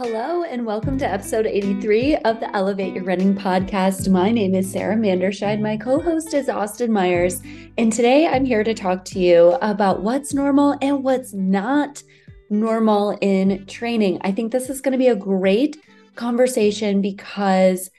[0.00, 4.08] Hello, and welcome to episode 83 of the Elevate Your Running podcast.
[4.08, 5.60] My name is Sara Manderscheid.
[5.60, 7.42] My co host is Austin Myers.
[7.76, 12.00] And today I'm here to talk to you about what's normal and what's not
[12.48, 14.20] normal in training.
[14.20, 15.78] I think this is going to be a great
[16.14, 17.90] conversation because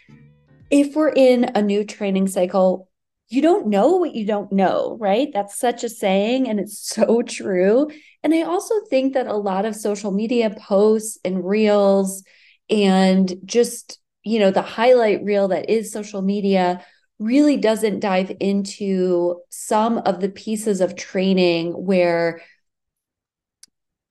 [0.72, 2.89] if we're in a new training cycle,
[3.30, 5.30] you don't know what you don't know, right?
[5.34, 7.90] That's such a saying, and it's so true.
[8.24, 12.24] And I also think that a lot of social media posts and reels
[12.70, 16.84] and just, you know, the highlight reel that is social media
[17.20, 22.42] really doesn't dive into some of the pieces of training where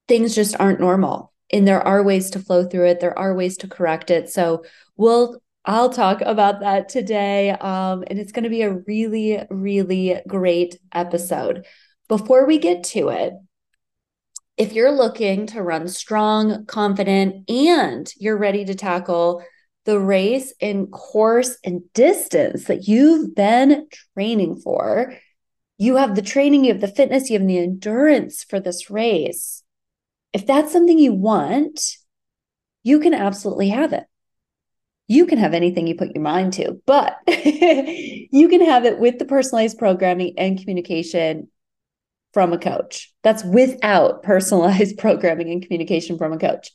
[0.07, 3.57] things just aren't normal and there are ways to flow through it there are ways
[3.57, 4.65] to correct it so
[4.97, 10.21] we'll i'll talk about that today um, and it's going to be a really really
[10.27, 11.65] great episode
[12.09, 13.35] before we get to it
[14.59, 19.45] if you're looking to run strong, confident, and you're ready to tackle
[19.85, 25.15] the race and course and distance that you've been training for,
[25.79, 29.63] you have the training, you have the fitness, you have the endurance for this race.
[30.33, 31.81] If that's something you want,
[32.83, 34.05] you can absolutely have it.
[35.09, 39.19] You can have anything you put your mind to, but you can have it with
[39.19, 41.49] the personalized programming and communication
[42.35, 43.11] from a coach.
[43.23, 46.71] That's without personalized programming and communication from a coach.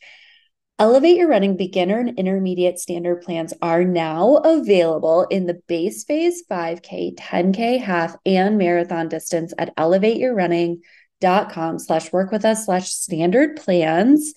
[0.79, 6.43] Elevate Your Running beginner and intermediate standard plans are now available in the base phase
[6.49, 14.33] 5K, 10K, half, and marathon distance at elevateyourrunning.com slash work with us slash standard plans.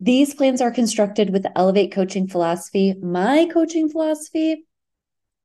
[0.00, 4.64] These plans are constructed with Elevate coaching philosophy, my coaching philosophy,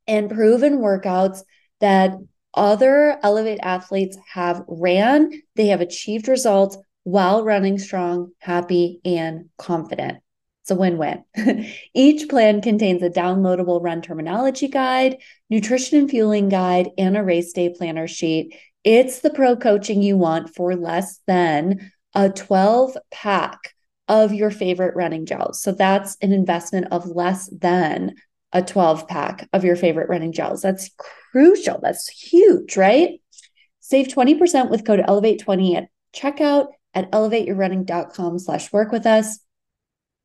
[0.08, 1.42] and proven workouts
[1.82, 2.18] that
[2.54, 10.20] other Elevate athletes have ran, they have achieved results while running strong, happy, and confident.
[10.64, 11.24] It's a win win.
[11.94, 15.18] Each plan contains a downloadable run terminology guide,
[15.50, 18.56] nutrition and fueling guide, and a race day planner sheet.
[18.86, 23.75] It's the pro coaching you want for less than a 12 pack
[24.08, 25.62] of your favorite running gels.
[25.62, 28.16] So that's an investment of less than
[28.54, 30.62] a 12 pack of your favorite running gels.
[30.62, 30.90] That's
[31.32, 31.80] crucial.
[31.82, 33.20] That's huge, right?
[33.80, 39.40] Save 20% with code elevate20 at checkout at elevateyourrunning.com slash work with us.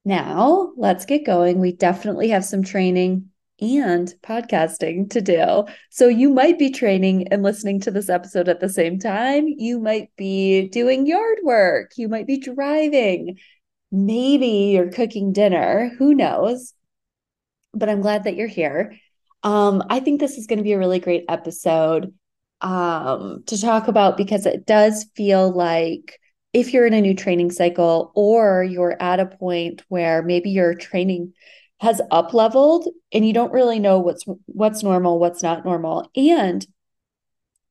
[0.04, 1.58] Now let's get going.
[1.58, 3.30] We definitely have some training
[3.60, 5.64] and podcasting to do.
[5.90, 9.46] So you might be training and listening to this episode at the same time.
[9.48, 11.92] You might be doing yard work.
[11.96, 13.38] You might be driving.
[13.92, 15.90] Maybe you're cooking dinner.
[15.98, 16.74] Who knows?
[17.74, 18.96] but I'm glad that you're here.
[19.42, 22.12] Um, I think this is going to be a really great episode
[22.60, 26.18] um, to talk about because it does feel like
[26.52, 30.74] if you're in a new training cycle or you're at a point where maybe your
[30.74, 31.32] training
[31.78, 36.10] has up leveled and you don't really know what's what's normal, what's not normal.
[36.14, 36.66] And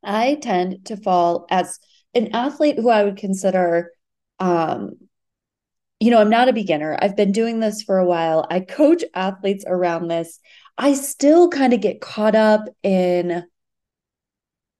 [0.03, 1.77] I tend to fall as
[2.15, 3.91] an athlete who I would consider
[4.39, 4.93] um,
[5.99, 6.97] you know, I'm not a beginner.
[7.01, 8.47] I've been doing this for a while.
[8.49, 10.39] I coach athletes around this.
[10.77, 13.43] I still kind of get caught up in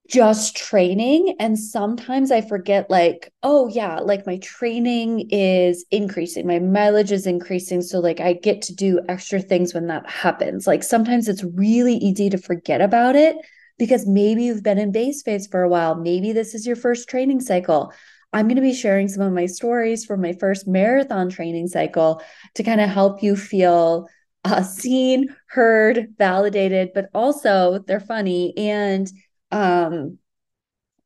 [0.10, 1.36] just training.
[1.40, 7.28] And sometimes I forget, like, oh, yeah, like my training is increasing, my mileage is
[7.28, 7.82] increasing.
[7.82, 10.66] So, like, I get to do extra things when that happens.
[10.66, 13.36] Like, sometimes it's really easy to forget about it
[13.78, 15.96] because maybe you've been in base phase for a while.
[15.96, 17.94] Maybe this is your first training cycle.
[18.32, 22.22] I'm going to be sharing some of my stories from my first marathon training cycle
[22.56, 24.08] to kind of help you feel
[24.46, 29.10] uh, seen, heard, validated, but also they're funny and
[29.52, 30.20] um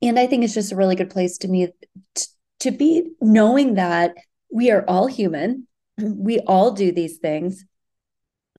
[0.01, 1.69] and I think it's just a really good place to me
[2.16, 2.28] to,
[2.59, 4.16] to be knowing that
[4.51, 5.67] we are all human.
[5.97, 7.63] We all do these things,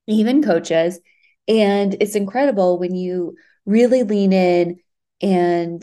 [0.07, 1.01] even coaches.
[1.49, 3.35] And it's incredible when you
[3.67, 4.79] really lean in
[5.21, 5.83] and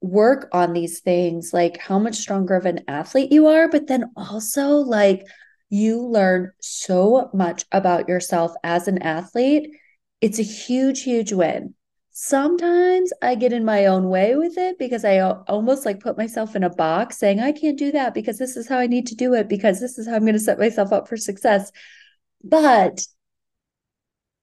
[0.00, 4.10] work on these things, like how much stronger of an athlete you are, but then
[4.16, 5.26] also like
[5.70, 9.70] you learn so much about yourself as an athlete.
[10.20, 11.74] It's a huge, huge win.
[12.10, 16.56] Sometimes I get in my own way with it because I almost like put myself
[16.56, 19.14] in a box saying, I can't do that because this is how I need to
[19.14, 21.70] do it because this is how I'm going to set myself up for success.
[22.42, 23.06] But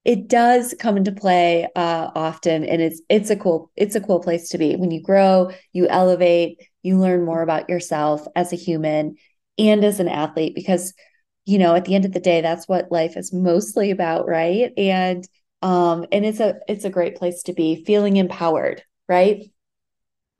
[0.06, 4.20] it does come into play uh, often and it's it's a cool it's a cool
[4.20, 4.76] place to be.
[4.76, 9.16] When you grow you elevate you learn more about yourself as a human
[9.58, 10.94] and as an athlete because
[11.44, 14.72] you know at the end of the day that's what life is mostly about right?
[14.76, 15.26] And
[15.60, 19.42] um and it's a it's a great place to be feeling empowered right?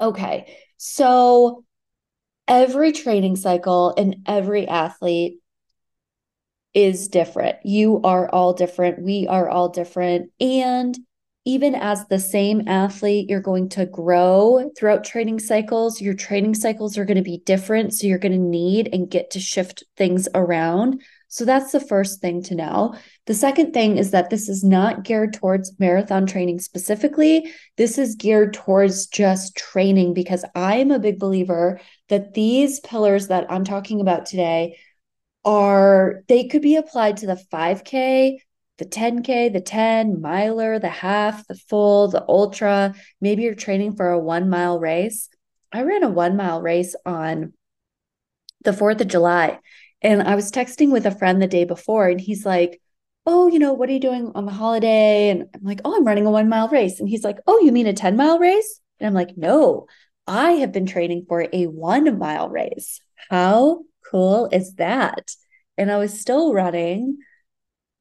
[0.01, 1.65] Okay so
[2.49, 5.41] every training cycle and every athlete
[6.77, 7.57] is different.
[7.65, 9.03] You are all different.
[9.03, 10.31] We are all different.
[10.39, 10.97] And
[11.47, 16.01] even as the same athlete, you're going to grow throughout training cycles.
[16.03, 17.95] Your training cycles are going to be different.
[17.95, 21.01] So you're going to need and get to shift things around.
[21.29, 22.95] So that's the first thing to know.
[23.27, 27.53] The second thing is that this is not geared towards marathon training specifically.
[27.77, 33.29] This is geared towards just training because I am a big believer that these pillars
[33.29, 34.77] that I'm talking about today
[35.47, 38.39] are, they could be applied to the 5K,
[38.79, 42.95] the 10K, the 10 miler, the half, the full, the ultra.
[43.21, 45.31] Maybe you're training for a one mile race.
[45.73, 47.55] I ran a one mile race on
[48.65, 49.61] the 4th of July.
[50.03, 52.81] And I was texting with a friend the day before, and he's like,
[53.29, 55.31] Oh, you know, what are you doing on the holiday?
[55.31, 57.01] And I'm like, Oh, I'm running a one mile race.
[57.01, 58.81] And he's like, Oh, you mean a 10 mile race?
[59.01, 59.87] And I'm like, No,
[60.27, 63.01] I have been training for a one mile race.
[63.31, 65.33] How cool is that?
[65.79, 67.19] And I was still running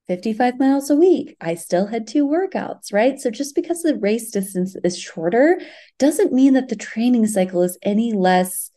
[0.07, 1.36] 55 miles a week.
[1.42, 3.19] I still had two workouts, right?
[3.19, 5.60] So just because the race distance is shorter
[5.98, 8.72] doesn't mean that the training cycle is any less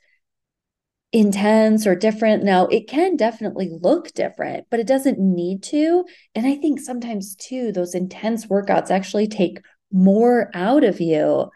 [1.12, 2.44] intense or different.
[2.44, 6.04] Now, it can definitely look different, but it doesn't need to.
[6.34, 9.60] And I think sometimes too, those intense workouts actually take
[9.90, 11.50] more out of you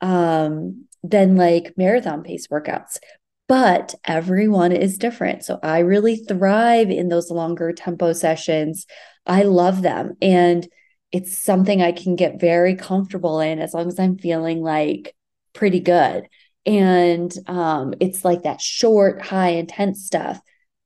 [0.00, 2.98] um, than like marathon pace workouts
[3.46, 5.44] but everyone is different.
[5.44, 8.86] So I really thrive in those longer tempo sessions.
[9.26, 10.14] I love them.
[10.22, 10.66] And
[11.12, 15.14] it's something I can get very comfortable in as long as I'm feeling like
[15.52, 16.26] pretty good.
[16.66, 20.40] And um, it's like that short, high intense stuff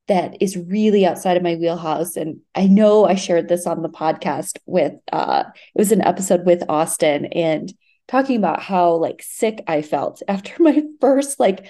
[0.07, 2.17] that is really outside of my wheelhouse.
[2.17, 6.45] And I know I shared this on the podcast with, uh, it was an episode
[6.45, 7.71] with Austin and
[8.07, 11.67] talking about how like sick I felt after my first like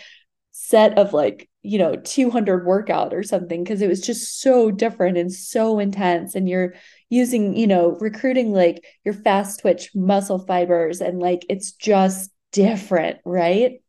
[0.61, 5.17] set of like you know 200 workout or something because it was just so different
[5.17, 6.35] and so intense.
[6.35, 6.73] And you're
[7.09, 13.19] using you know recruiting like your fast twitch muscle fibers and like it's just different
[13.25, 13.81] right?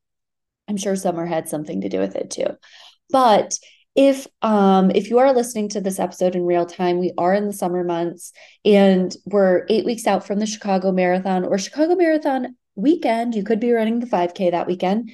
[0.68, 2.46] I'm sure summer had something to do with it too.
[3.10, 3.58] But
[3.96, 7.46] if um if you are listening to this episode in real time we are in
[7.46, 8.32] the summer months
[8.64, 13.34] and we're 8 weeks out from the Chicago marathon or Chicago marathon weekend.
[13.34, 15.10] You could be running the 5k that weekend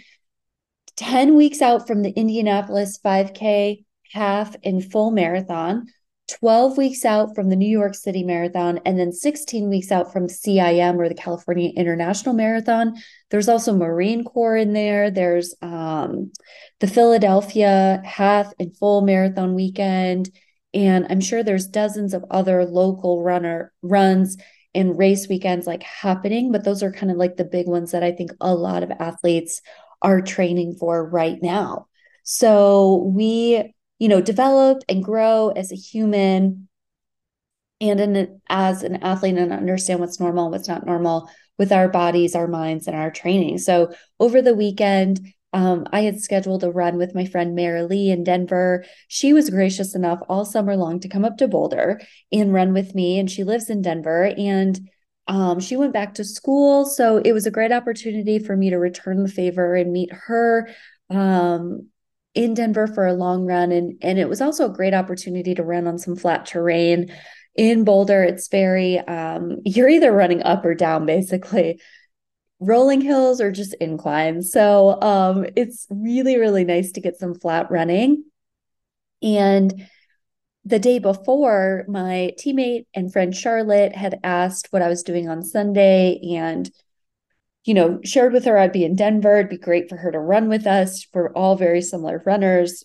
[0.96, 5.86] 10 weeks out from the Indianapolis 5K half and full marathon,
[6.28, 10.26] 12 weeks out from the New York City Marathon, and then 16 weeks out from
[10.26, 12.94] CIM or the California International Marathon.
[13.30, 15.10] There's also Marine Corps in there.
[15.10, 16.32] There's um,
[16.80, 20.30] the Philadelphia half and full marathon weekend.
[20.74, 24.36] And I'm sure there's dozens of other local runner runs
[24.74, 28.02] and race weekends like happening, but those are kind of like the big ones that
[28.02, 29.62] I think a lot of athletes
[30.02, 31.86] are training for right now.
[32.22, 36.68] So we, you know, develop and grow as a human
[37.80, 42.34] and in, as an athlete and understand what's normal, what's not normal with our bodies,
[42.34, 43.58] our minds, and our training.
[43.58, 45.20] So over the weekend,
[45.52, 48.84] um, I had scheduled a run with my friend Mary Lee in Denver.
[49.08, 52.00] She was gracious enough all summer long to come up to Boulder
[52.30, 53.18] and run with me.
[53.18, 54.34] And she lives in Denver.
[54.36, 54.90] And
[55.28, 56.86] um, she went back to school.
[56.86, 60.68] So it was a great opportunity for me to return the favor and meet her
[61.10, 61.88] um,
[62.34, 63.72] in Denver for a long run.
[63.72, 67.12] And, and it was also a great opportunity to run on some flat terrain.
[67.56, 71.80] In Boulder, it's very, um, you're either running up or down, basically
[72.60, 74.52] rolling hills or just inclines.
[74.52, 78.24] So um, it's really, really nice to get some flat running.
[79.22, 79.88] And
[80.66, 85.44] the day before, my teammate and friend Charlotte had asked what I was doing on
[85.44, 86.68] Sunday and,
[87.64, 89.36] you know, shared with her I'd be in Denver.
[89.36, 91.06] It'd be great for her to run with us.
[91.14, 92.82] We're all very similar runners.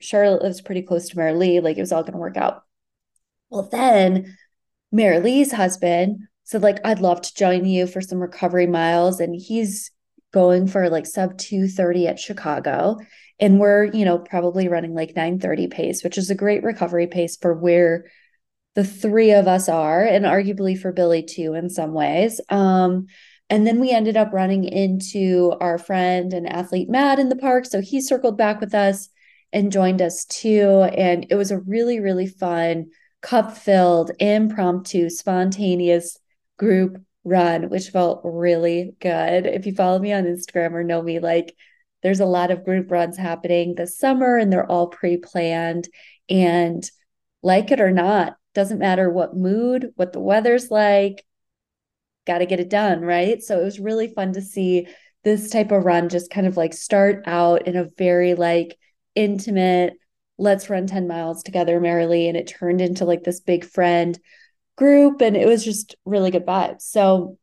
[0.00, 1.60] Charlotte lives pretty close to Mary Lee.
[1.60, 2.64] Like it was all going to work out.
[3.48, 4.36] Well, then
[4.90, 9.20] Mary Lee's husband said, like, I'd love to join you for some recovery miles.
[9.20, 9.92] And he's
[10.32, 12.98] going for like sub 230 at Chicago
[13.40, 17.36] and we're you know probably running like 930 pace which is a great recovery pace
[17.36, 18.04] for where
[18.74, 22.40] the three of us are and arguably for billy too in some ways.
[22.48, 23.06] Um,
[23.50, 27.66] and then we ended up running into our friend and athlete matt in the park.
[27.66, 29.08] So he circled back with us
[29.52, 30.88] and joined us too.
[30.96, 32.86] And it was a really really fun
[33.20, 36.18] cup filled impromptu spontaneous
[36.58, 39.46] group run which felt really good.
[39.46, 41.54] If you follow me on instagram or know me like
[42.04, 45.88] there's a lot of group runs happening this summer and they're all pre-planned
[46.30, 46.88] and
[47.42, 51.24] like it or not doesn't matter what mood what the weather's like
[52.28, 54.86] got to get it done right so it was really fun to see
[55.24, 58.78] this type of run just kind of like start out in a very like
[59.16, 59.94] intimate
[60.38, 62.28] let's run 10 miles together merrily.
[62.28, 64.18] And it turned into like this big friend
[64.76, 65.20] group.
[65.20, 66.82] And it was just really good vibes.
[66.82, 67.38] So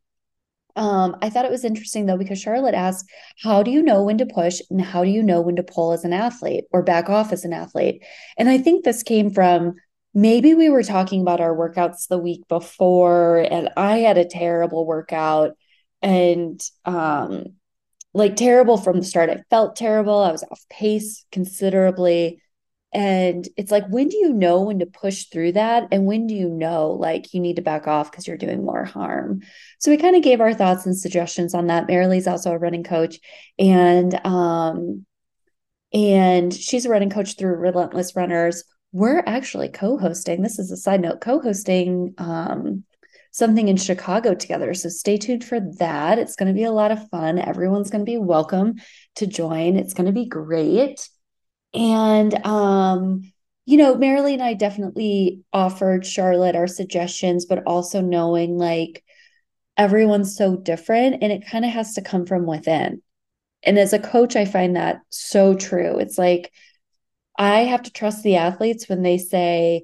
[0.75, 3.09] um, I thought it was interesting though, because Charlotte asked,
[3.43, 5.93] How do you know when to push and how do you know when to pull
[5.93, 8.03] as an athlete or back off as an athlete?
[8.37, 9.75] And I think this came from
[10.13, 14.85] maybe we were talking about our workouts the week before, and I had a terrible
[14.85, 15.51] workout
[16.01, 17.53] and um,
[18.13, 19.29] like terrible from the start.
[19.29, 20.19] I felt terrible.
[20.19, 22.40] I was off pace considerably.
[22.93, 25.87] And it's like, when do you know when to push through that?
[25.91, 28.83] And when do you know like you need to back off because you're doing more
[28.83, 29.41] harm?
[29.79, 31.87] So we kind of gave our thoughts and suggestions on that.
[31.87, 33.19] Marilee's also a running coach.
[33.57, 35.05] And um,
[35.93, 38.63] and she's a running coach through Relentless Runners.
[38.91, 40.41] We're actually co-hosting.
[40.41, 42.83] This is a side note, co-hosting um
[43.31, 44.73] something in Chicago together.
[44.73, 46.19] So stay tuned for that.
[46.19, 47.39] It's going to be a lot of fun.
[47.39, 48.75] Everyone's going to be welcome
[49.15, 49.77] to join.
[49.77, 51.07] It's going to be great.
[51.73, 53.31] And um,
[53.65, 59.03] you know, Marilee and I definitely offered Charlotte our suggestions, but also knowing like
[59.77, 63.01] everyone's so different and it kind of has to come from within.
[63.63, 65.99] And as a coach, I find that so true.
[65.99, 66.51] It's like
[67.37, 69.83] I have to trust the athletes when they say,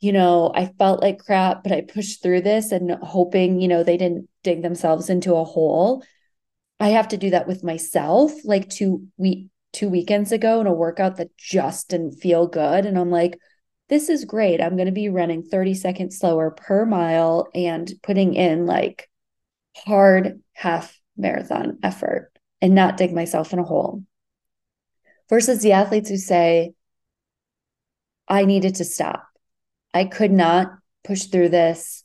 [0.00, 3.84] you know, I felt like crap, but I pushed through this and hoping, you know,
[3.84, 6.04] they didn't dig themselves into a hole.
[6.80, 8.32] I have to do that with myself.
[8.44, 12.86] Like to week two weekends ago in a workout that just didn't feel good.
[12.86, 13.38] And I'm like,
[13.88, 14.60] this is great.
[14.60, 19.08] I'm going to be running 30 seconds slower per mile and putting in like
[19.76, 24.02] hard half marathon effort and not dig myself in a hole.
[25.28, 26.72] Versus the athletes who say,
[28.28, 29.26] I needed to stop.
[29.92, 30.72] I could not
[31.04, 32.04] push through this.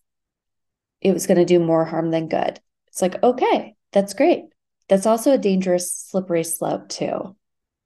[1.00, 2.60] It was going to do more harm than good.
[2.88, 4.44] It's like, okay, that's great.
[4.90, 7.37] That's also a dangerous, slippery slope, too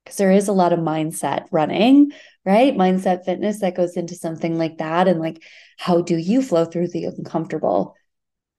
[0.03, 2.11] because there is a lot of mindset running,
[2.45, 2.75] right?
[2.75, 5.07] Mindset fitness that goes into something like that.
[5.07, 5.43] And like,
[5.77, 7.95] how do you flow through the uncomfortable?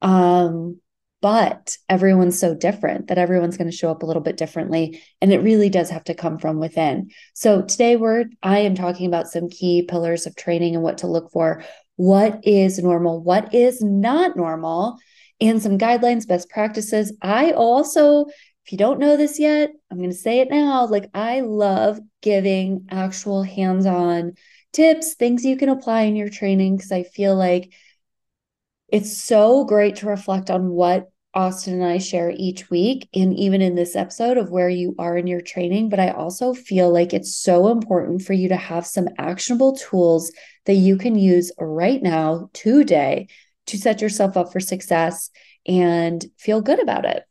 [0.00, 0.80] Um,
[1.22, 5.32] but everyone's so different that everyone's going to show up a little bit differently and
[5.32, 9.28] it really does have to come from within so today we're i am talking about
[9.28, 11.64] some key pillars of training and what to look for
[11.96, 14.98] what is normal what is not normal
[15.40, 18.26] and some guidelines best practices i also
[18.64, 20.86] if you don't know this yet, I'm going to say it now.
[20.86, 24.34] Like, I love giving actual hands on
[24.72, 27.72] tips, things you can apply in your training, because I feel like
[28.88, 33.62] it's so great to reflect on what Austin and I share each week, and even
[33.62, 35.88] in this episode of where you are in your training.
[35.88, 40.30] But I also feel like it's so important for you to have some actionable tools
[40.66, 43.28] that you can use right now, today,
[43.66, 45.30] to set yourself up for success
[45.66, 47.24] and feel good about it.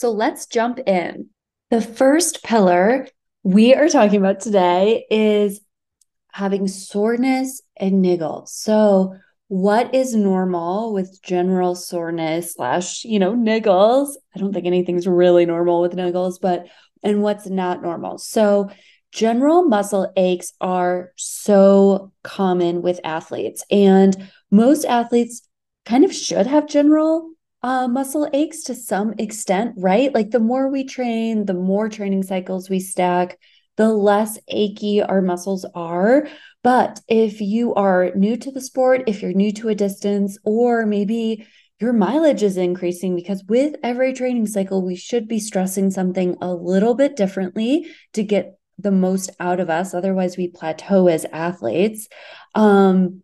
[0.00, 1.28] So let's jump in.
[1.68, 3.06] The first pillar
[3.42, 5.60] we are talking about today is
[6.32, 8.46] having soreness and niggle.
[8.46, 9.14] So,
[9.48, 14.14] what is normal with general soreness slash, you know, niggles?
[14.34, 16.66] I don't think anything's really normal with niggles, but
[17.02, 18.16] and what's not normal.
[18.16, 18.70] So,
[19.12, 25.46] general muscle aches are so common with athletes, and most athletes
[25.84, 30.14] kind of should have general uh, muscle aches to some extent, right?
[30.14, 33.38] Like the more we train, the more training cycles we stack,
[33.76, 36.28] the less achy our muscles are.
[36.62, 40.86] But if you are new to the sport, if you're new to a distance, or
[40.86, 41.46] maybe
[41.80, 46.52] your mileage is increasing because with every training cycle, we should be stressing something a
[46.52, 49.94] little bit differently to get the most out of us.
[49.94, 52.08] Otherwise, we plateau as athletes.
[52.54, 53.22] Um,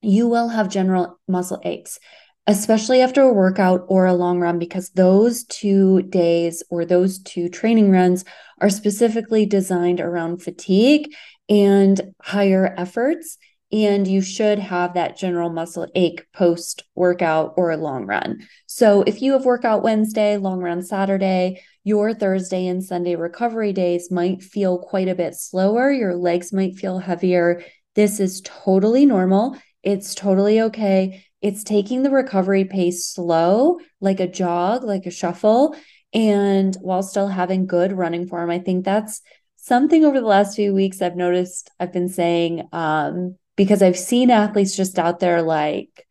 [0.00, 1.98] you will have general muscle aches
[2.46, 7.48] especially after a workout or a long run, because those two days or those two
[7.48, 8.24] training runs
[8.60, 11.12] are specifically designed around fatigue
[11.48, 13.38] and higher efforts.
[13.70, 18.46] And you should have that general muscle ache post workout or a long run.
[18.66, 24.10] So, if you have workout Wednesday, long run Saturday, your Thursday and Sunday recovery days
[24.10, 25.90] might feel quite a bit slower.
[25.90, 27.62] Your legs might feel heavier.
[27.94, 29.56] This is totally normal.
[29.82, 35.74] It's totally okay it's taking the recovery pace slow, like a jog, like a shuffle,
[36.14, 38.48] and while still having good running form.
[38.48, 39.20] I think that's
[39.56, 44.30] something over the last few weeks I've noticed I've been saying um, because I've seen
[44.30, 46.06] athletes just out there like,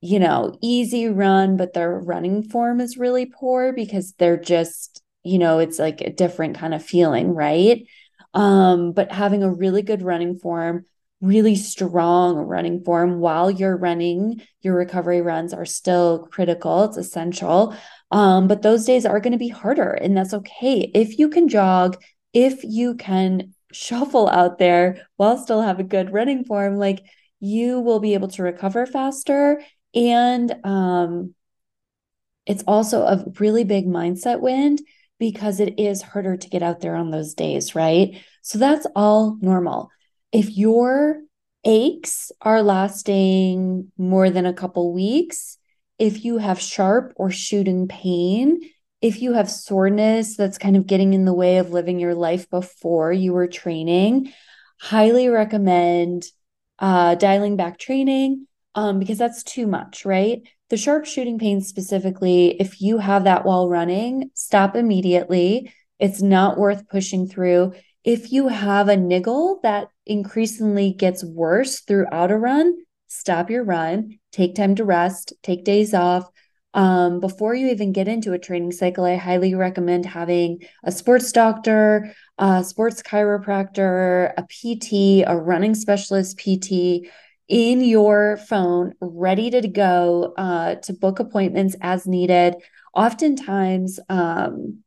[0.00, 5.38] you know, easy run, but their running form is really poor because they're just, you
[5.38, 7.86] know, it's like a different kind of feeling, right?
[8.34, 10.84] Um, but having a really good running form,
[11.24, 14.42] really strong running form while you're running.
[14.60, 17.74] Your recovery runs are still critical, it's essential.
[18.10, 20.90] Um, but those days are going to be harder, and that's okay.
[20.94, 22.00] If you can jog,
[22.32, 27.02] if you can shuffle out there while still have a good running form, like
[27.40, 29.62] you will be able to recover faster.
[29.94, 31.34] And um,
[32.46, 34.78] it's also a really big mindset win
[35.18, 38.22] because it is harder to get out there on those days, right?
[38.42, 39.90] So that's all normal.
[40.34, 41.20] If your
[41.64, 45.58] aches are lasting more than a couple weeks,
[45.96, 48.60] if you have sharp or shooting pain,
[49.00, 52.50] if you have soreness that's kind of getting in the way of living your life
[52.50, 54.32] before you were training,
[54.80, 56.24] highly recommend
[56.80, 60.42] uh, dialing back training um, because that's too much, right?
[60.68, 65.72] The sharp shooting pain specifically, if you have that while running, stop immediately.
[66.00, 67.74] It's not worth pushing through.
[68.04, 72.76] If you have a niggle that increasingly gets worse throughout a run,
[73.08, 76.28] stop your run, take time to rest, take days off.
[76.74, 81.32] Um, before you even get into a training cycle, I highly recommend having a sports
[81.32, 87.08] doctor, a sports chiropractor, a PT, a running specialist PT
[87.48, 92.56] in your phone, ready to go uh, to book appointments as needed.
[92.94, 94.83] Oftentimes, um,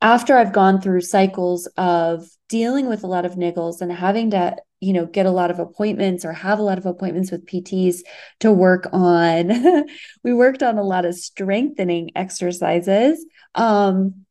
[0.00, 4.56] after I've gone through cycles of dealing with a lot of niggles and having to
[4.80, 8.00] you know get a lot of appointments or have a lot of appointments with PTs
[8.40, 9.86] to work on
[10.22, 13.24] we worked on a lot of strengthening exercises.
[13.54, 14.24] Um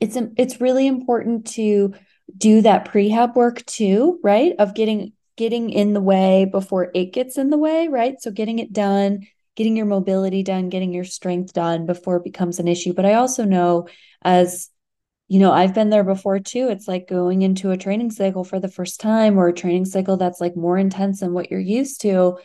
[0.00, 1.94] it's it's really important to
[2.36, 4.54] do that prehab work too right?
[4.58, 8.20] Of getting getting in the way before it gets in the way right?
[8.20, 12.58] So getting it done getting your mobility done getting your strength done before it becomes
[12.58, 12.94] an issue.
[12.94, 13.86] But i also know
[14.22, 14.70] as
[15.28, 16.68] you know, I've been there before too.
[16.70, 20.16] It's like going into a training cycle for the first time or a training cycle
[20.16, 22.38] that's like more intense than what you're used to.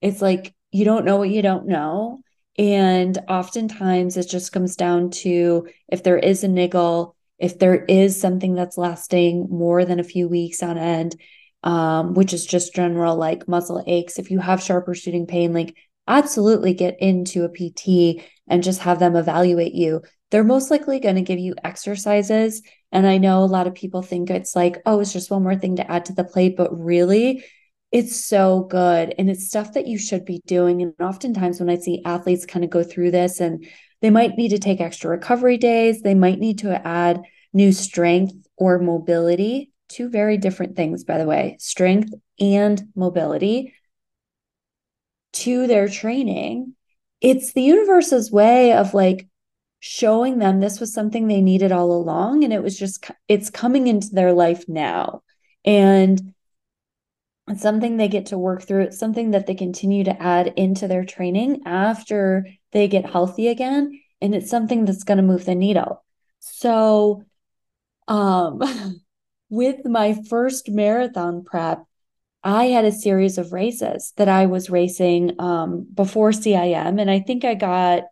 [0.00, 2.20] It's like you don't know what you don't know.
[2.58, 8.20] And oftentimes it just comes down to if there is a niggle, if there is
[8.20, 11.14] something that's lasting more than a few weeks on end,
[11.62, 15.76] um, which is just general like muscle aches, if you have sharper shooting pain, like
[16.06, 20.02] absolutely get into a PT and just have them evaluate you
[20.34, 22.60] they're most likely going to give you exercises.
[22.90, 25.54] And I know a lot of people think it's like, oh, it's just one more
[25.54, 27.44] thing to add to the plate, but really,
[27.92, 29.14] it's so good.
[29.16, 30.82] And it's stuff that you should be doing.
[30.82, 33.64] And oftentimes, when I see athletes kind of go through this and
[34.02, 38.34] they might need to take extra recovery days, they might need to add new strength
[38.56, 43.72] or mobility, two very different things, by the way, strength and mobility
[45.34, 46.74] to their training.
[47.20, 49.28] It's the universe's way of like
[49.86, 53.86] showing them this was something they needed all along and it was just it's coming
[53.86, 55.22] into their life now
[55.62, 56.32] and
[57.48, 60.88] it's something they get to work through it's something that they continue to add into
[60.88, 65.54] their training after they get healthy again and it's something that's going to move the
[65.54, 66.02] needle
[66.38, 67.22] so
[68.08, 68.62] um
[69.50, 71.84] with my first marathon prep
[72.44, 77.20] I had a series of races that I was racing um, before CIM, and I
[77.20, 78.04] think I got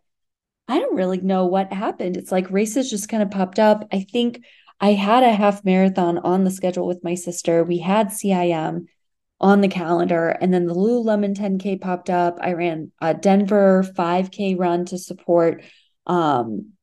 [0.67, 2.17] I don't really know what happened.
[2.17, 3.87] It's like races just kind of popped up.
[3.91, 4.43] I think
[4.79, 7.63] I had a half marathon on the schedule with my sister.
[7.63, 8.87] We had CIM
[9.39, 12.39] on the calendar, and then the Lululemon 10K popped up.
[12.41, 15.63] I ran a Denver 5K run to support
[16.07, 16.73] um,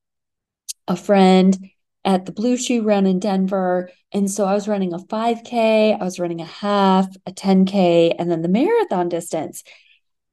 [0.86, 1.58] a friend
[2.04, 3.90] at the Blue Shoe Run in Denver.
[4.12, 8.30] And so I was running a 5K, I was running a half, a 10K, and
[8.30, 9.62] then the marathon distance.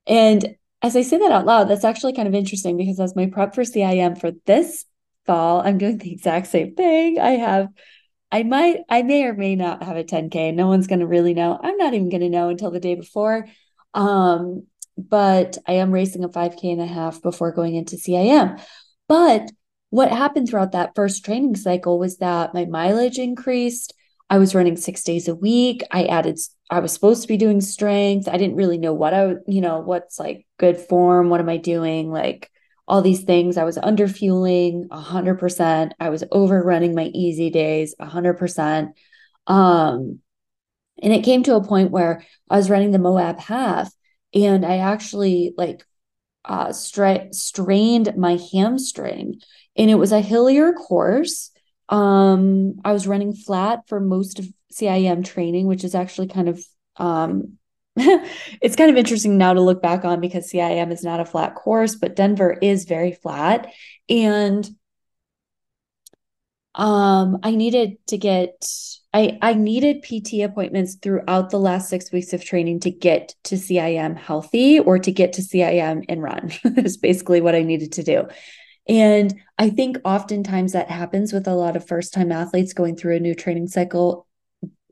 [0.06, 3.28] And as I say that out loud, that's actually kind of interesting because as my
[3.28, 4.86] prep for CIM for this
[5.26, 7.20] fall, I'm doing the exact same thing.
[7.20, 7.68] I have,
[8.32, 10.54] I might, I may or may not have a 10K.
[10.54, 11.60] No one's going to really know.
[11.62, 13.48] I'm not even going to know until the day before.
[13.94, 18.60] Um, but I am racing a 5K and a half before going into CIM.
[19.08, 19.52] But
[19.90, 23.94] what happened throughout that first training cycle was that my mileage increased.
[24.30, 25.84] I was running six days a week.
[25.92, 26.38] I added,
[26.70, 28.28] I was supposed to be doing strength.
[28.28, 31.30] I didn't really know what I, you know, what's like good form.
[31.30, 32.12] What am I doing?
[32.12, 32.52] Like
[32.88, 33.58] all these things.
[33.58, 35.92] I was under fueling 100%.
[36.00, 38.90] I was overrunning my easy days 100%.
[39.48, 40.20] Um,
[41.02, 43.92] and it came to a point where I was running the Moab half
[44.34, 45.86] and I actually like
[46.48, 49.42] uh, stra- strained my hamstring.
[49.76, 51.52] And it was a hillier course
[51.90, 56.64] um, I was running flat for most of CIM training, which is actually kind of
[56.98, 57.58] um,
[57.96, 61.56] it's kind of interesting now to look back on because CIM is not a flat
[61.56, 63.74] course, but Denver is very flat.
[64.10, 64.70] And
[66.76, 68.70] um, I needed to get
[69.18, 73.56] I I needed PT appointments throughout the last six weeks of training to get to
[73.56, 76.52] CIM healthy or to get to CIM and run.
[76.78, 78.28] is basically what I needed to do.
[78.88, 83.16] And I think oftentimes that happens with a lot of first time athletes going through
[83.16, 84.28] a new training cycle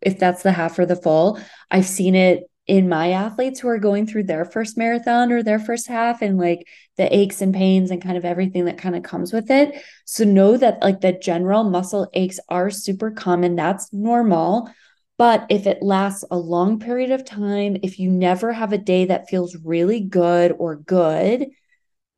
[0.02, 1.40] if that's the half or the full.
[1.70, 5.60] I've seen it in my athletes who are going through their first marathon or their
[5.60, 9.04] first half and like the aches and pains and kind of everything that kind of
[9.04, 9.82] comes with it.
[10.06, 13.56] So know that like the general muscle aches are super common.
[13.56, 14.70] That's normal.
[15.18, 19.06] But if it lasts a long period of time, if you never have a day
[19.06, 21.48] that feels really good or good,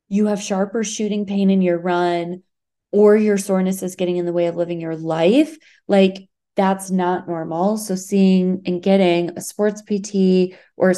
[0.08, 2.42] you have sharper shooting pain in your run,
[2.90, 6.27] or your soreness is getting in the way of living your life, like
[6.58, 7.78] that's not normal.
[7.78, 10.92] So, seeing and getting a sports PT or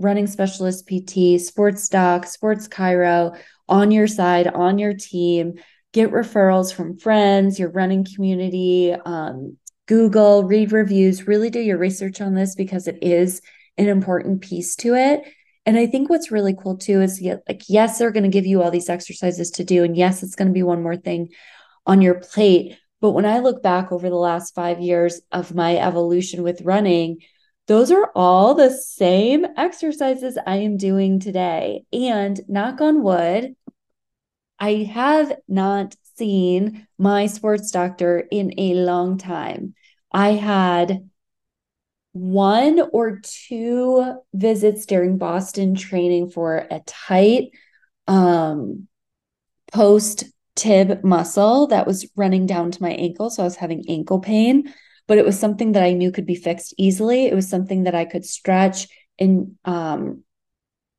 [0.00, 5.54] running specialist PT, sports doc, sports chiro on your side, on your team,
[5.92, 12.20] get referrals from friends, your running community, um, Google, read reviews, really do your research
[12.20, 13.40] on this because it is
[13.78, 15.22] an important piece to it.
[15.66, 18.60] And I think what's really cool too is like, yes, they're going to give you
[18.60, 19.84] all these exercises to do.
[19.84, 21.28] And yes, it's going to be one more thing
[21.86, 22.76] on your plate.
[23.00, 27.18] But when I look back over the last five years of my evolution with running,
[27.66, 31.84] those are all the same exercises I am doing today.
[31.92, 33.54] And knock on wood,
[34.58, 39.74] I have not seen my sports doctor in a long time.
[40.12, 41.08] I had
[42.12, 47.50] one or two visits during Boston training for a tight
[48.08, 48.88] um,
[49.72, 50.24] post
[50.56, 53.30] tib muscle that was running down to my ankle.
[53.30, 54.72] So I was having ankle pain,
[55.06, 57.26] but it was something that I knew could be fixed easily.
[57.26, 60.22] It was something that I could stretch and um,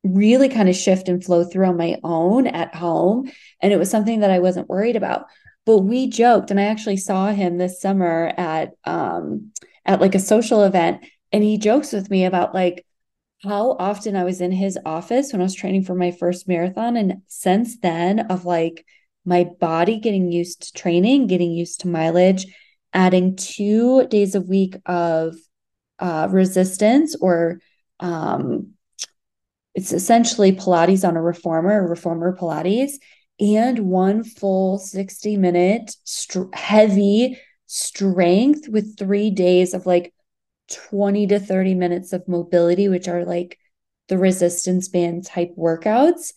[0.04, 3.30] really kind of shift and flow through on my own at home.
[3.60, 5.26] And it was something that I wasn't worried about.
[5.64, 9.52] But we joked, and I actually saw him this summer at um,
[9.86, 12.84] at like a social event, and he jokes with me about like
[13.44, 16.96] how often I was in his office when I was training for my first marathon,
[16.96, 18.84] and since then of like
[19.24, 22.46] my body getting used to training, getting used to mileage,
[22.92, 25.36] adding two days a week of
[25.98, 27.60] uh, resistance or
[28.00, 28.72] um,
[29.74, 32.94] it's essentially Pilates on a reformer, reformer Pilates,
[33.40, 35.94] and one full 60 minute
[36.52, 40.12] heavy strength with three days of like
[40.70, 43.58] 20 to 30 minutes of mobility, which are like
[44.08, 46.32] the resistance band type workouts,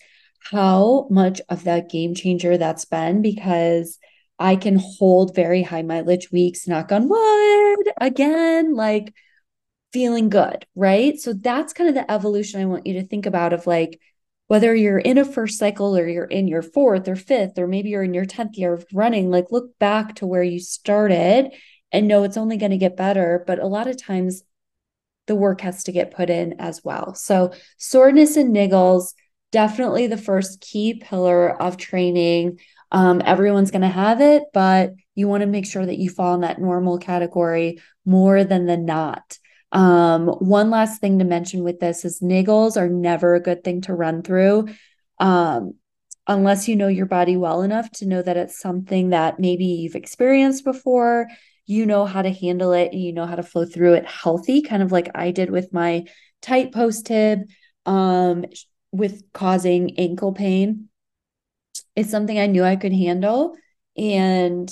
[0.51, 3.97] how much of that game changer that's been because
[4.38, 9.13] I can hold very high mileage weeks, knock on wood, again, like
[9.93, 11.17] feeling good, right?
[11.19, 13.99] So that's kind of the evolution I want you to think about of like
[14.47, 17.89] whether you're in a first cycle or you're in your fourth or fifth, or maybe
[17.89, 21.51] you're in your 10th year of running, like look back to where you started
[21.91, 23.43] and know it's only going to get better.
[23.47, 24.43] But a lot of times
[25.27, 27.15] the work has to get put in as well.
[27.15, 29.13] So, soreness and niggles,
[29.51, 32.60] definitely the first key pillar of training.
[32.91, 36.36] Um, everyone's going to have it, but you want to make sure that you fall
[36.36, 39.38] in that normal category more than the not.
[39.71, 43.81] Um, one last thing to mention with this is niggles are never a good thing
[43.81, 44.67] to run through.
[45.19, 45.73] Um,
[46.27, 49.95] unless you know your body well enough to know that it's something that maybe you've
[49.95, 51.27] experienced before,
[51.65, 54.62] you know how to handle it and you know how to flow through it healthy,
[54.62, 56.05] kind of like I did with my
[56.41, 57.41] tight post tib
[57.86, 58.45] um,
[58.97, 60.89] with causing ankle pain.
[61.95, 63.55] It's something I knew I could handle.
[63.97, 64.71] And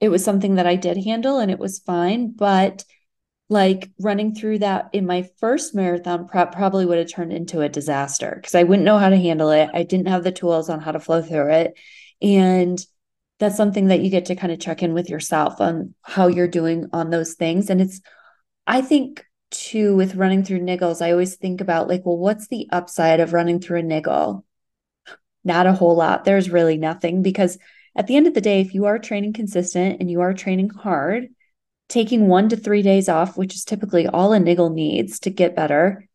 [0.00, 2.32] it was something that I did handle and it was fine.
[2.32, 2.84] But
[3.48, 7.68] like running through that in my first marathon prep probably would have turned into a
[7.68, 9.70] disaster because I wouldn't know how to handle it.
[9.72, 11.74] I didn't have the tools on how to flow through it.
[12.20, 12.78] And
[13.38, 16.48] that's something that you get to kind of check in with yourself on how you're
[16.48, 17.70] doing on those things.
[17.70, 18.00] And it's,
[18.66, 22.68] I think, too, with running through niggles, I always think about like, well, what's the
[22.70, 24.44] upside of running through a niggle?
[25.44, 26.24] Not a whole lot.
[26.24, 27.58] There's really nothing because
[27.96, 30.70] at the end of the day, if you are training consistent and you are training
[30.70, 31.28] hard,
[31.88, 35.56] taking one to three days off, which is typically all a niggle needs to get
[35.56, 36.06] better,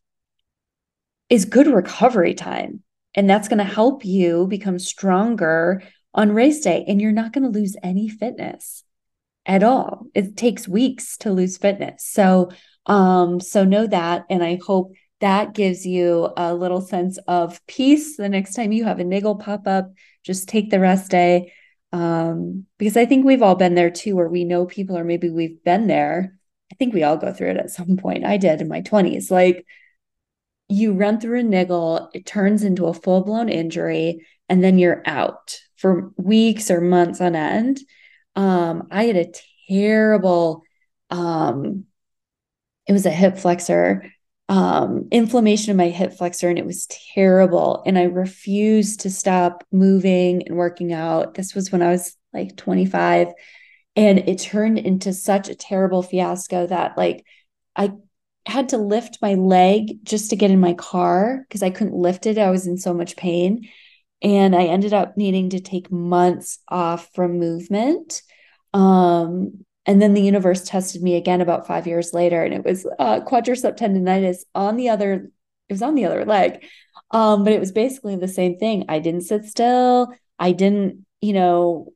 [1.30, 2.82] is good recovery time.
[3.15, 6.86] And that's going to help you become stronger on race day.
[6.88, 8.84] And you're not going to lose any fitness
[9.46, 10.06] at all.
[10.13, 12.06] It takes weeks to lose fitness.
[12.06, 12.52] So,
[12.86, 14.26] um, so know that.
[14.30, 18.84] And I hope that gives you a little sense of peace the next time you
[18.86, 19.91] have a niggle pop up.
[20.24, 21.54] Just take the rest day
[21.93, 25.30] um, because I think we've all been there too, where we know people, or maybe
[25.30, 26.38] we've been there.
[26.72, 28.26] I think we all go through it at some point.
[28.26, 29.30] I did in my 20s.
[29.30, 29.65] Like
[30.67, 35.04] you run through a niggle, it turns into a full blown injury, and then you're
[35.06, 37.80] out for weeks or months on end.
[38.36, 39.32] Um, I had a
[39.69, 40.63] terrible,
[41.12, 41.86] um,
[42.88, 44.04] it was a hip flexor
[44.50, 47.82] um, inflammation in my hip flexor and it was terrible.
[47.86, 51.34] And I refused to stop moving and working out.
[51.34, 53.30] This was when I was like 25.
[53.96, 57.26] And it turned into such a terrible fiasco that, like,
[57.76, 57.93] I
[58.46, 62.26] had to lift my leg just to get in my car because I couldn't lift
[62.26, 62.38] it.
[62.38, 63.69] I was in so much pain.
[64.22, 68.24] And I ended up needing to take months off from movement.
[68.74, 72.86] Um, and then the universe tested me again about five years later, and it was
[73.00, 75.30] uh, quadricep tendonitis on the other.
[75.69, 76.65] It was on the other leg,
[77.12, 78.86] um, but it was basically the same thing.
[78.89, 80.13] I didn't sit still.
[80.39, 81.93] I didn't, you know,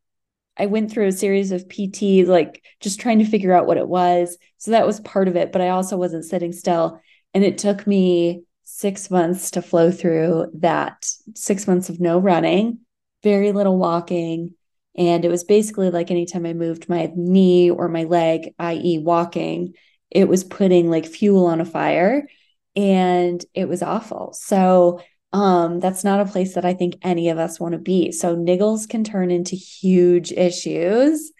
[0.58, 3.88] I went through a series of PT, like just trying to figure out what it
[3.88, 4.38] was.
[4.58, 7.00] So that was part of it, but I also wasn't sitting still.
[7.34, 12.80] And it took me six months to flow through that six months of no running,
[13.24, 14.56] very little walking.
[14.98, 19.74] And it was basically like anytime I moved my knee or my leg, i.e., walking,
[20.10, 22.28] it was putting like fuel on a fire
[22.76, 24.34] and it was awful.
[24.34, 25.02] So
[25.34, 28.12] um, that's not a place that I think any of us want to be.
[28.12, 31.32] So niggles can turn into huge issues.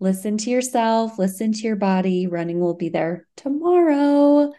[0.00, 2.26] Listen to yourself, listen to your body.
[2.26, 4.52] Running will be there tomorrow.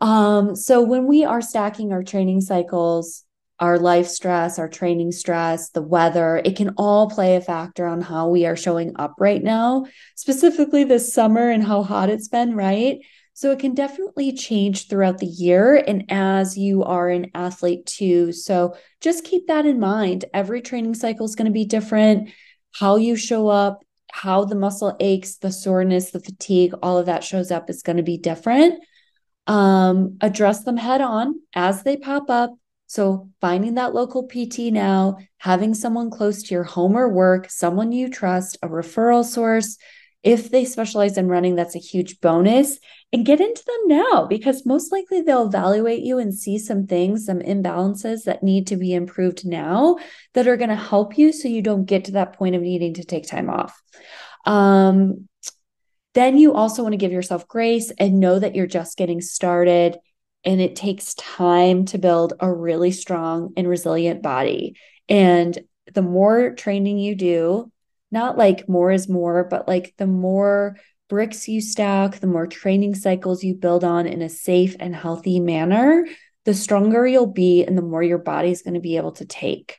[0.00, 3.24] Um, so when we are stacking our training cycles,
[3.60, 8.00] our life stress, our training stress, the weather, it can all play a factor on
[8.00, 12.54] how we are showing up right now, specifically this summer and how hot it's been,
[12.54, 12.98] right?
[13.34, 18.32] So it can definitely change throughout the year and as you are an athlete too.
[18.32, 20.24] So just keep that in mind.
[20.34, 22.30] Every training cycle is going to be different.
[22.74, 27.22] How you show up, how the muscle aches, the soreness, the fatigue, all of that
[27.22, 28.82] shows up is going to be different.
[29.46, 32.54] Um, address them head on as they pop up.
[32.88, 37.92] So, finding that local PT now, having someone close to your home or work, someone
[37.92, 39.76] you trust, a referral source,
[40.22, 42.78] if they specialize in running, that's a huge bonus.
[43.12, 47.26] And get into them now because most likely they'll evaluate you and see some things,
[47.26, 49.98] some imbalances that need to be improved now
[50.32, 52.94] that are going to help you so you don't get to that point of needing
[52.94, 53.80] to take time off.
[54.44, 55.28] Um,
[56.14, 59.98] then you also want to give yourself grace and know that you're just getting started
[60.44, 64.76] and it takes time to build a really strong and resilient body.
[65.08, 65.58] And
[65.92, 67.72] the more training you do,
[68.10, 70.76] not like more is more, but like the more
[71.08, 75.40] bricks you stack, the more training cycles you build on in a safe and healthy
[75.40, 76.06] manner,
[76.44, 79.24] the stronger you'll be and the more your body is going to be able to
[79.24, 79.78] take.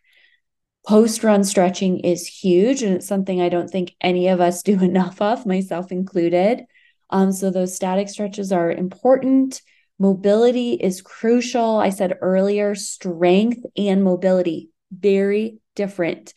[0.88, 4.80] Post run stretching is huge, and it's something I don't think any of us do
[4.82, 6.64] enough of, myself included.
[7.10, 9.62] Um, so, those static stretches are important.
[10.00, 11.78] Mobility is crucial.
[11.78, 16.34] I said earlier, strength and mobility, very different.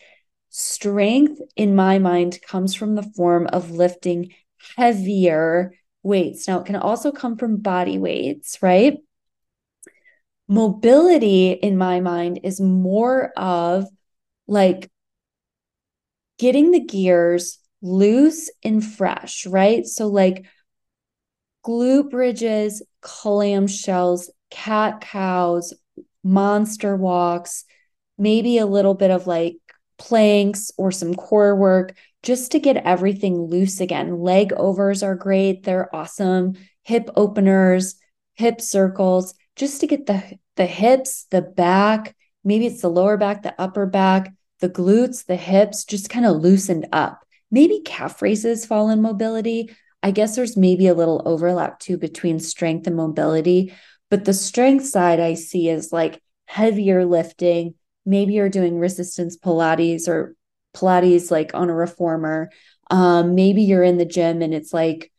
[0.50, 4.34] Strength, in my mind, comes from the form of lifting
[4.76, 5.72] heavier
[6.02, 6.48] weights.
[6.48, 8.98] Now, it can also come from body weights, right?
[10.48, 13.86] Mobility, in my mind, is more of
[14.48, 14.90] like
[16.38, 19.86] getting the gears loose and fresh, right?
[19.86, 20.46] So, like
[21.64, 25.74] glute bridges, clamshells, cat cows,
[26.24, 27.64] monster walks,
[28.18, 29.56] maybe a little bit of like
[29.98, 34.18] planks or some core work just to get everything loose again.
[34.18, 36.54] Leg overs are great, they're awesome.
[36.84, 37.96] Hip openers,
[38.34, 43.42] hip circles, just to get the the hips, the back, maybe it's the lower back,
[43.42, 47.24] the upper back, the glutes, the hips just kind of loosened up.
[47.50, 49.70] Maybe calf raises fall in mobility.
[50.02, 53.74] I guess there's maybe a little overlap too between strength and mobility,
[54.10, 60.08] but the strength side I see is like heavier lifting, maybe you're doing resistance Pilates
[60.08, 60.34] or
[60.74, 62.50] Pilates like on a reformer.
[62.90, 65.12] Um, maybe you're in the gym and it's like,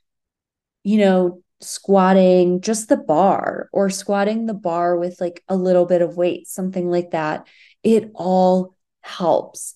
[0.84, 6.02] you know, squatting just the bar or squatting the bar with like a little bit
[6.02, 7.48] of weight, something like that.
[7.84, 9.76] It all helps.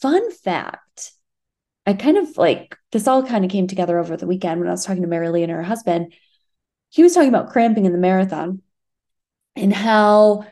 [0.00, 1.12] Fun fact
[1.88, 4.72] I kind of like this all kind of came together over the weekend when I
[4.72, 6.12] was talking to Mary Lee and her husband.
[6.90, 8.60] He was talking about cramping in the marathon
[9.56, 10.44] and how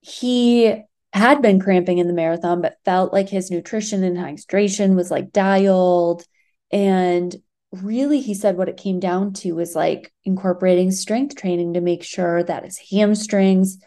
[0.00, 5.12] he had been cramping in the marathon, but felt like his nutrition and hydration was
[5.12, 6.24] like dialed.
[6.72, 7.36] And
[7.70, 12.02] really, he said what it came down to was like incorporating strength training to make
[12.02, 13.78] sure that his hamstrings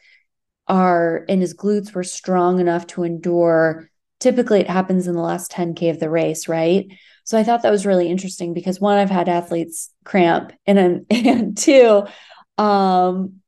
[0.70, 3.90] are and his glutes were strong enough to endure.
[4.22, 6.88] Typically, it happens in the last 10K of the race, right?
[7.26, 11.58] So I thought that was really interesting because one, I've had athletes cramp, and, and
[11.58, 12.06] two,
[12.58, 13.42] um,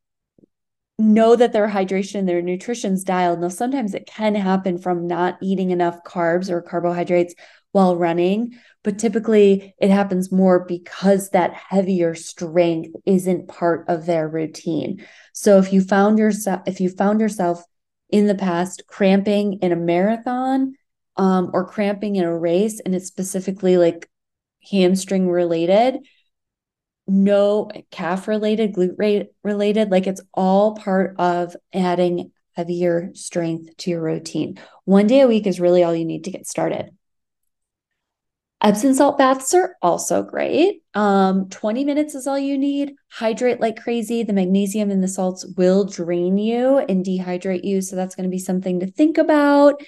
[0.99, 3.39] know that their hydration, their nutrition's dialed.
[3.39, 7.33] Now, sometimes it can happen from not eating enough carbs or carbohydrates
[7.71, 14.29] while running, but typically it happens more because that heavier strength isn't part of their
[14.29, 15.05] routine.
[15.33, 17.63] So if you found yourself if you found yourself
[18.13, 20.75] in the past cramping in a marathon,
[21.17, 24.07] um, or cramping in a race and it's specifically like
[24.69, 25.97] hamstring related,
[27.07, 34.01] no calf related, glute related, like it's all part of adding heavier strength to your
[34.01, 34.59] routine.
[34.85, 36.95] One day a week is really all you need to get started.
[38.63, 40.83] Epsom salt baths are also great.
[40.93, 42.93] Um, 20 minutes is all you need.
[43.11, 44.23] Hydrate like crazy.
[44.23, 47.81] The magnesium in the salts will drain you and dehydrate you.
[47.81, 49.83] So that's going to be something to think about.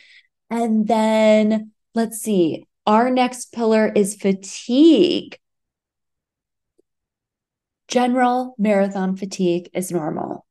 [0.49, 2.65] And then let's see.
[2.85, 5.39] Our next pillar is fatigue.
[7.87, 10.45] General marathon fatigue is normal.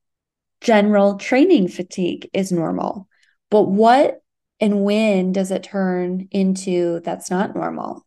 [0.62, 3.06] General training fatigue is normal.
[3.50, 4.22] But what
[4.60, 8.06] and when does it turn into that's not normal?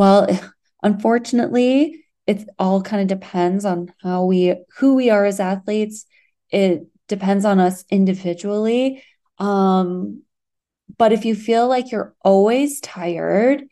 [0.00, 0.28] Well,
[0.82, 6.06] unfortunately, it all kind of depends on how we who we are as athletes.
[6.48, 9.04] It depends on us individually.
[9.36, 10.22] Um,
[10.96, 13.64] but if you feel like you're always tired,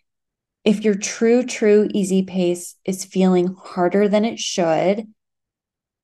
[0.65, 5.07] if your true, true easy pace is feeling harder than it should,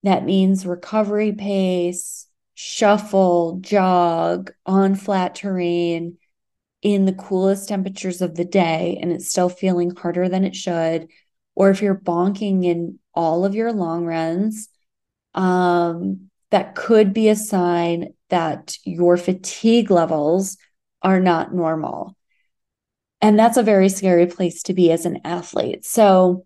[0.04, 6.16] that means recovery pace, shuffle, jog on flat terrain
[6.84, 11.08] in the coolest temperatures of the day and it's still feeling harder than it should,
[11.56, 14.68] or if you're bonking in all of your long runs,
[15.34, 20.58] um, that could be a sign that your fatigue levels
[21.02, 22.16] are not normal.
[23.22, 25.86] And that's a very scary place to be as an athlete.
[25.86, 26.44] So,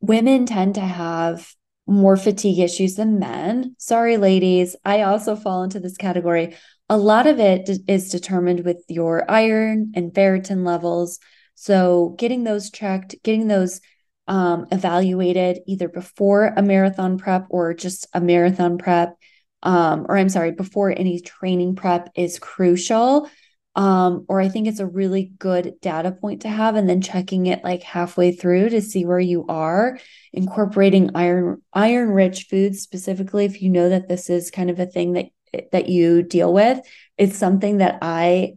[0.00, 1.54] women tend to have
[1.86, 3.74] more fatigue issues than men.
[3.76, 4.76] Sorry, ladies.
[4.82, 6.56] I also fall into this category
[6.90, 11.20] a lot of it is determined with your iron and ferritin levels.
[11.54, 13.80] So, getting those checked, getting those
[14.26, 19.16] um, evaluated either before a marathon prep or just a marathon prep,
[19.62, 23.30] um, or I'm sorry, before any training prep is crucial.
[23.76, 27.46] Um, or I think it's a really good data point to have, and then checking
[27.46, 30.00] it like halfway through to see where you are.
[30.32, 34.86] Incorporating iron iron rich foods specifically, if you know that this is kind of a
[34.86, 35.26] thing that
[35.72, 36.80] that you deal with.
[37.18, 38.54] It's something that I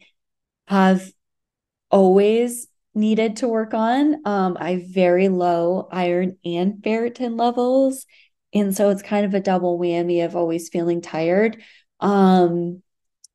[0.67, 1.09] have
[1.89, 4.25] always needed to work on.
[4.25, 8.05] Um, I have very low iron and ferritin levels.
[8.53, 11.61] And so it's kind of a double whammy of always feeling tired.
[11.99, 12.83] Um,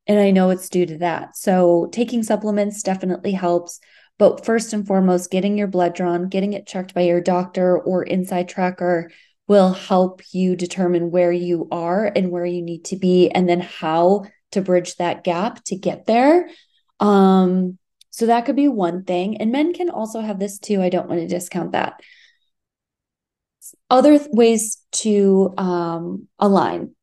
[0.07, 1.37] and I know it's due to that.
[1.37, 3.81] So taking supplements definitely helps.
[4.19, 8.05] But first and foremost, getting your blood drawn, getting it checked by your doctor or
[8.05, 9.11] InsideTracker
[9.49, 13.61] will help you determine where you are and where you need to be and then
[13.61, 16.49] how to bridge that gap to get there
[17.01, 17.79] um
[18.11, 21.09] so that could be one thing and men can also have this too i don't
[21.09, 22.01] want to discount that
[23.91, 26.95] other th- ways to um, align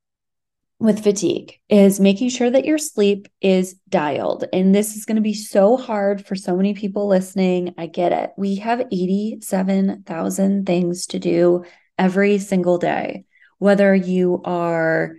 [0.79, 4.45] with fatigue is making sure that your sleep is dialed.
[4.51, 7.73] And this is going to be so hard for so many people listening.
[7.77, 8.31] I get it.
[8.38, 11.63] We have 87,000 things to do
[11.97, 13.25] every single day,
[13.58, 15.15] whether you are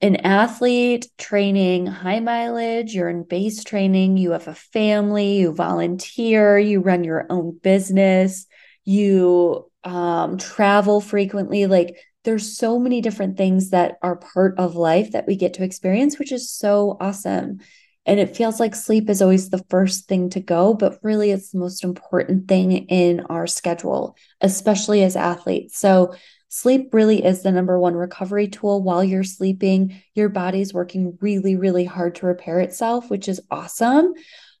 [0.00, 6.58] an athlete training high mileage, you're in base training, you have a family, you volunteer,
[6.58, 8.46] you run your own business,
[8.84, 11.66] you um, travel frequently.
[11.66, 15.64] Like there's so many different things that are part of life that we get to
[15.64, 17.58] experience, which is so awesome.
[18.04, 21.50] And it feels like sleep is always the first thing to go, but really it's
[21.50, 25.78] the most important thing in our schedule, especially as athletes.
[25.78, 26.14] So,
[26.48, 30.02] sleep really is the number one recovery tool while you're sleeping.
[30.14, 34.14] Your body's working really, really hard to repair itself, which is awesome.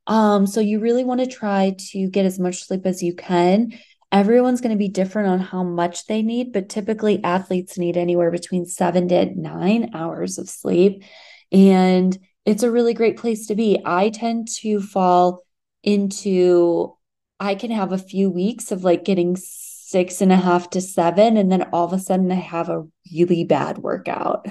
[0.06, 3.72] Um, so, you really want to try to get as much sleep as you can.
[4.12, 8.30] Everyone's going to be different on how much they need, but typically athletes need anywhere
[8.30, 11.02] between seven to nine hours of sleep.
[11.50, 13.80] And it's a really great place to be.
[13.84, 15.42] I tend to fall
[15.82, 16.96] into,
[17.38, 21.36] I can have a few weeks of like getting six and a half to seven,
[21.36, 24.46] and then all of a sudden I have a really bad workout.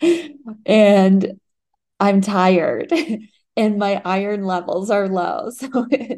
[0.66, 1.40] and
[2.00, 2.92] I'm tired.
[3.56, 5.50] and my iron levels are low.
[5.58, 5.68] So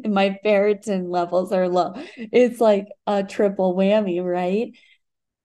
[0.05, 1.93] my ferritin levels are low.
[2.17, 4.73] It's like a triple whammy, right?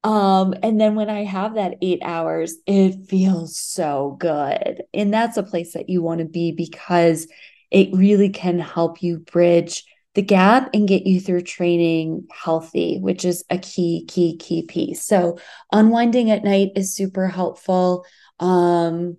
[0.05, 4.83] Um, and then when I have that eight hours, it feels so good.
[4.93, 7.27] And that's a place that you want to be because
[7.71, 9.83] it really can help you bridge
[10.15, 15.03] the gap and get you through training healthy, which is a key, key, key piece.
[15.03, 15.39] So
[15.73, 18.05] unwinding at night is super helpful.
[18.39, 19.17] Um,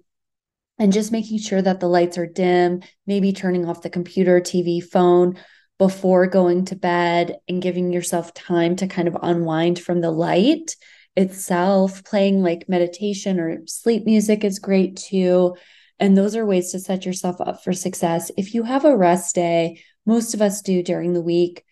[0.77, 4.83] and just making sure that the lights are dim, maybe turning off the computer, TV,
[4.83, 5.38] phone
[5.78, 10.76] before going to bed and giving yourself time to kind of unwind from the light
[11.15, 12.03] itself.
[12.03, 15.55] Playing like meditation or sleep music is great too.
[15.99, 18.32] And those are ways to set yourself up for success.
[18.38, 21.63] If you have a rest day, most of us do during the week,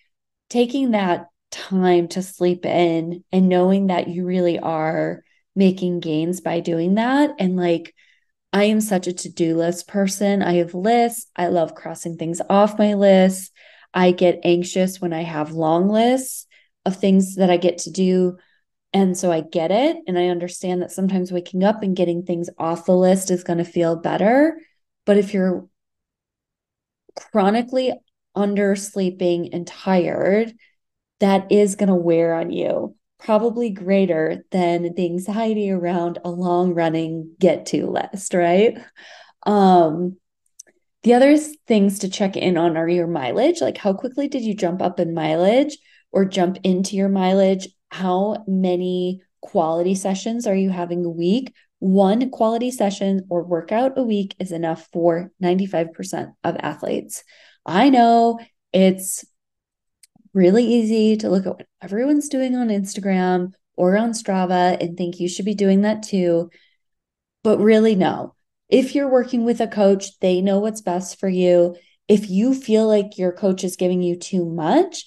[0.49, 5.24] taking that time to sleep in and knowing that you really are
[5.56, 7.32] making gains by doing that.
[7.38, 7.93] And like,
[8.51, 10.41] I am such a to do list person.
[10.41, 11.28] I have lists.
[11.36, 13.51] I love crossing things off my list.
[13.94, 16.48] I get anxious when I have long lists
[16.86, 18.38] of things that I get to do.
[18.91, 19.98] And so I get it.
[20.08, 23.60] And I understand that sometimes waking up and getting things off the list is going
[23.60, 24.60] to feel better.
[25.06, 25.68] But if you're
[27.16, 27.94] chronically
[28.36, 30.54] undersleeping and tired,
[31.20, 36.74] that is going to wear on you, probably greater than the anxiety around a long
[36.74, 38.78] running get to list, right?
[39.46, 40.18] Um,
[41.04, 44.56] the other things to check in on are your mileage, like how quickly did you
[44.56, 45.78] jump up in mileage
[46.12, 47.68] or jump into your mileage?
[47.89, 51.54] How many quality sessions are you having a week?
[51.80, 57.24] One quality session or workout a week is enough for 95% of athletes.
[57.66, 58.39] I know
[58.72, 59.26] it's
[60.34, 65.20] really easy to look at what everyone's doing on Instagram or on Strava and think
[65.20, 66.49] you should be doing that too.
[67.43, 68.36] But really, no.
[68.70, 71.76] If you're working with a coach, they know what's best for you.
[72.07, 75.05] If you feel like your coach is giving you too much,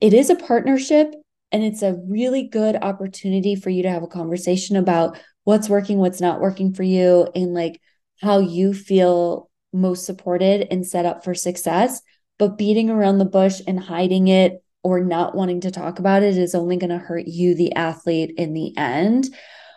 [0.00, 1.14] it is a partnership
[1.50, 5.98] and it's a really good opportunity for you to have a conversation about what's working,
[5.98, 7.80] what's not working for you, and like
[8.20, 12.00] how you feel most supported and set up for success
[12.38, 16.36] but beating around the bush and hiding it or not wanting to talk about it
[16.36, 19.28] is only going to hurt you, the athlete, in the end.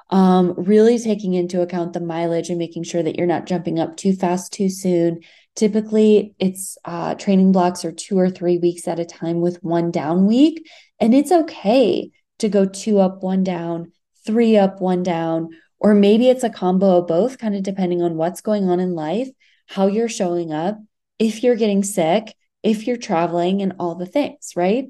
[0.10, 3.98] Um, really taking into account the mileage and making sure that you're not jumping up
[3.98, 5.20] too fast too soon.
[5.56, 9.92] Typically, it's uh, training blocks are two or three weeks at a time with one
[9.92, 10.66] down week.
[11.00, 13.92] And it's okay to go two up, one down,
[14.26, 15.50] three up, one down,
[15.80, 18.94] or maybe it's a combo of both, kind of depending on what's going on in
[18.94, 19.30] life,
[19.68, 20.78] how you're showing up.
[21.20, 24.90] If you're getting sick, if you're traveling and all the things, right?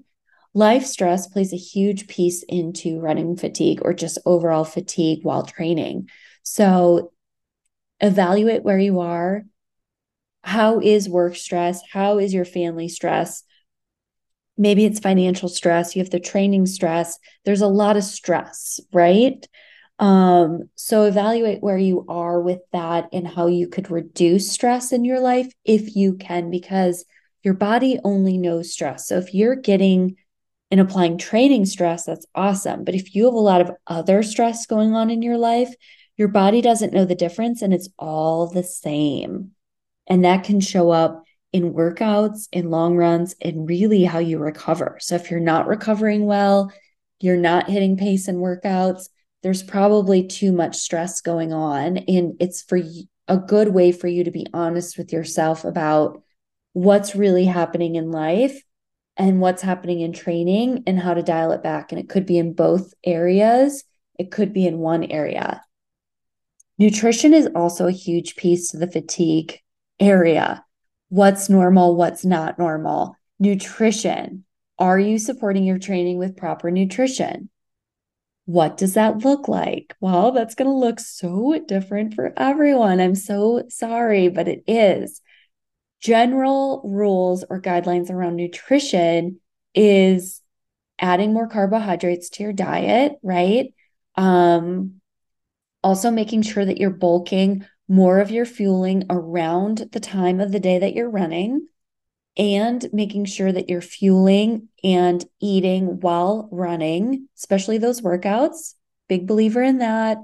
[0.57, 6.09] Life stress plays a huge piece into running fatigue or just overall fatigue while training.
[6.41, 7.13] So
[7.99, 9.43] evaluate where you are.
[10.41, 11.83] How is work stress?
[11.91, 13.43] How is your family stress?
[14.57, 15.95] Maybe it's financial stress.
[15.95, 17.19] You have the training stress.
[17.45, 19.47] There's a lot of stress, right?
[19.99, 25.05] Um, so evaluate where you are with that and how you could reduce stress in
[25.05, 27.05] your life if you can, because
[27.43, 29.07] your body only knows stress.
[29.07, 30.15] So if you're getting
[30.69, 32.83] and applying training stress, that's awesome.
[32.83, 35.73] But if you have a lot of other stress going on in your life,
[36.17, 39.51] your body doesn't know the difference and it's all the same.
[40.07, 44.97] And that can show up in workouts, in long runs, and really how you recover.
[44.99, 46.71] So if you're not recovering well,
[47.19, 49.09] you're not hitting pace in workouts,
[49.43, 51.97] there's probably too much stress going on.
[51.97, 52.79] And it's for
[53.27, 56.21] a good way for you to be honest with yourself about
[56.73, 58.61] what's really happening in life
[59.17, 61.91] and what's happening in training and how to dial it back.
[61.91, 63.83] And it could be in both areas,
[64.17, 65.63] it could be in one area.
[66.77, 69.59] Nutrition is also a huge piece to the fatigue
[69.99, 70.63] area.
[71.09, 71.95] What's normal?
[71.95, 73.15] What's not normal?
[73.39, 74.45] Nutrition.
[74.77, 77.49] Are you supporting your training with proper nutrition?
[78.45, 79.95] What does that look like?
[79.99, 83.01] Well, that's going to look so different for everyone.
[83.01, 85.21] I'm so sorry, but it is
[86.01, 89.39] general rules or guidelines around nutrition
[89.73, 90.41] is
[90.99, 93.73] adding more carbohydrates to your diet, right?
[94.15, 95.01] Um,
[95.83, 100.59] also making sure that you're bulking more of your fueling around the time of the
[100.59, 101.67] day that you're running
[102.35, 108.75] and making sure that you're fueling and eating while running, especially those workouts.
[109.07, 110.17] Big believer in that.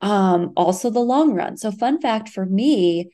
[0.00, 1.56] Um, also the long run.
[1.56, 3.10] So, fun fact for me,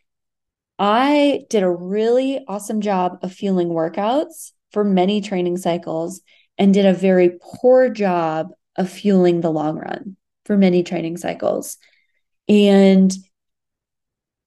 [0.80, 6.22] I did a really awesome job of fueling workouts for many training cycles
[6.56, 10.16] and did a very poor job of fueling the long run
[10.46, 11.76] for many training cycles.
[12.48, 13.12] And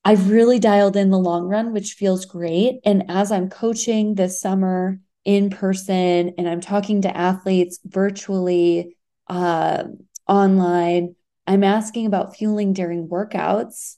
[0.03, 2.79] I've really dialed in the long run, which feels great.
[2.83, 9.83] And as I'm coaching this summer in person and I'm talking to athletes virtually, uh,
[10.27, 11.15] online,
[11.45, 13.97] I'm asking about fueling during workouts.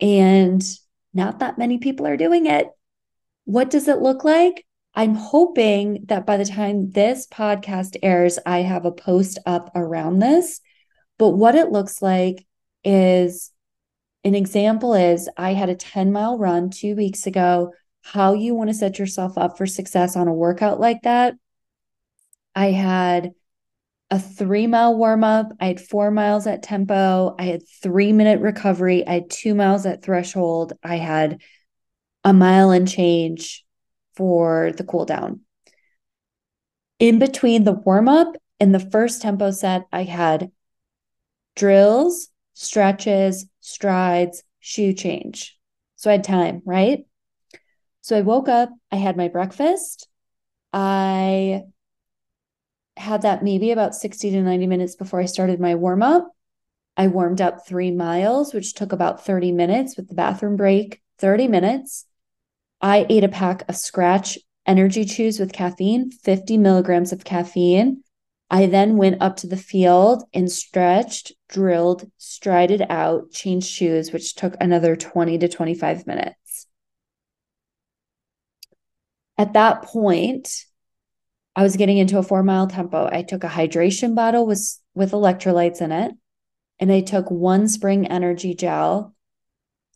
[0.00, 0.62] And
[1.14, 2.68] not that many people are doing it.
[3.44, 4.66] What does it look like?
[4.94, 10.18] I'm hoping that by the time this podcast airs, I have a post up around
[10.18, 10.60] this.
[11.18, 12.46] But what it looks like
[12.84, 13.50] is
[14.24, 17.72] an example is I had a 10 mile run two weeks ago.
[18.02, 21.34] How you want to set yourself up for success on a workout like that.
[22.54, 23.32] I had
[24.14, 25.50] a three mile warm up.
[25.60, 27.34] I had four miles at tempo.
[27.36, 29.04] I had three minute recovery.
[29.04, 30.72] I had two miles at threshold.
[30.84, 31.40] I had
[32.22, 33.64] a mile and change
[34.14, 35.40] for the cool down.
[37.00, 40.52] In between the warm up and the first tempo set, I had
[41.56, 45.58] drills, stretches, strides, shoe change.
[45.96, 47.00] So I had time, right?
[48.02, 50.06] So I woke up, I had my breakfast.
[50.72, 51.64] I
[52.96, 56.30] had that maybe about 60 to 90 minutes before I started my warm up.
[56.96, 61.48] I warmed up three miles, which took about 30 minutes with the bathroom break, 30
[61.48, 62.06] minutes.
[62.80, 68.02] I ate a pack of Skratch energy chews with caffeine, 50 milligrams of caffeine.
[68.50, 74.34] I then went up to the field and stretched, drilled, strided out, changed shoes, which
[74.34, 76.66] took another 20 to 25 minutes.
[79.36, 80.64] At that point,
[81.56, 83.08] I was getting into a four mile tempo.
[83.10, 86.12] I took a hydration bottle with, with electrolytes in it,
[86.80, 89.14] and I took one Spring Energy gel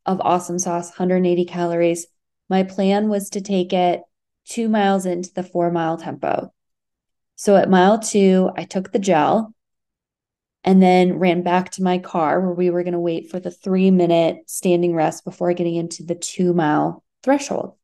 [0.06, 2.06] of awesome sauce, 180 calories.
[2.48, 4.02] My plan was to take it
[4.46, 6.52] two miles into the four mile tempo.
[7.36, 9.54] So at mile two, I took the gel
[10.64, 13.50] and then ran back to my car where we were going to wait for the
[13.50, 17.77] three minute standing rest before getting into the two mile threshold.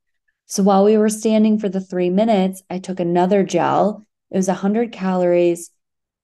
[0.54, 4.04] So while we were standing for the three minutes, I took another gel.
[4.30, 5.72] It was 100 calories.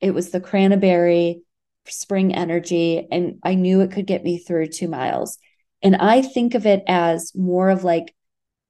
[0.00, 1.42] It was the cranberry
[1.86, 5.36] Spring Energy, and I knew it could get me through two miles.
[5.82, 8.14] And I think of it as more of like,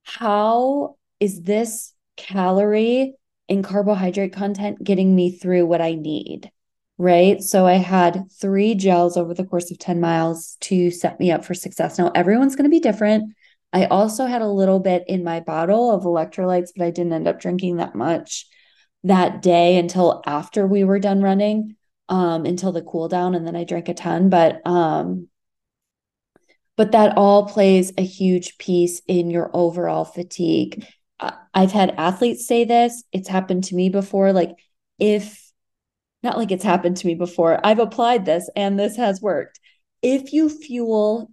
[0.04, 3.16] how is this calorie
[3.50, 6.50] and carbohydrate content getting me through what I need?
[6.96, 7.42] Right.
[7.42, 11.44] So I had three gels over the course of 10 miles to set me up
[11.44, 11.98] for success.
[11.98, 13.34] Now, everyone's going to be different.
[13.72, 17.28] I also had a little bit in my bottle of electrolytes, but I didn't end
[17.28, 18.46] up drinking that much
[19.04, 21.76] that day until after we were done running,
[22.08, 24.28] um, until the cool down, and then I drank a ton.
[24.28, 25.28] But um,
[26.76, 30.86] but that all plays a huge piece in your overall fatigue.
[31.52, 33.04] I've had athletes say this.
[33.12, 34.32] It's happened to me before.
[34.32, 34.52] Like
[34.98, 35.52] if
[36.22, 39.60] not like it's happened to me before, I've applied this and this has worked.
[40.02, 41.30] If you fuel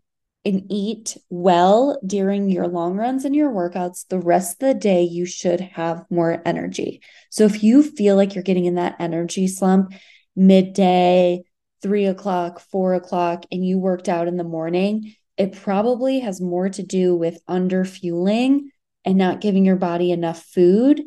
[0.47, 5.03] and eat well during your long runs and your workouts, the rest of the day
[5.03, 7.01] you should have more energy.
[7.29, 9.91] So if you feel like you're getting in that energy slump
[10.37, 11.43] midday,
[11.81, 16.69] three o'clock, four o'clock, and you worked out in the morning, it probably has more
[16.69, 18.71] to do with under fueling
[19.03, 21.03] and not giving your body enough food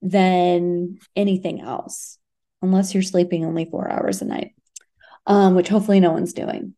[0.00, 2.16] than anything else,
[2.62, 4.54] unless you're sleeping only four hours a night,
[5.26, 6.74] um, which hopefully no one's doing.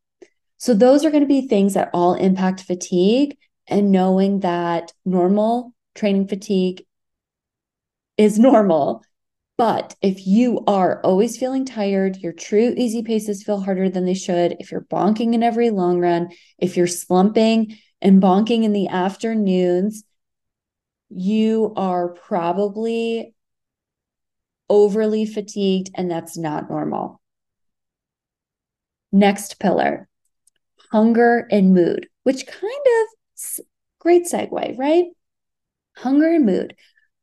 [0.59, 3.37] So, those are going to be things that all impact fatigue,
[3.67, 6.85] and knowing that normal training fatigue
[8.17, 9.03] is normal.
[9.57, 14.15] But if you are always feeling tired, your true easy paces feel harder than they
[14.15, 18.89] should, if you're bonking in every long run, if you're slumping and bonking in the
[18.89, 20.03] afternoons,
[21.09, 23.35] you are probably
[24.69, 27.21] overly fatigued, and that's not normal.
[29.13, 30.09] Next pillar
[30.91, 33.65] hunger and mood, which kind of
[33.99, 35.07] great segue, right?
[35.97, 36.75] Hunger and mood.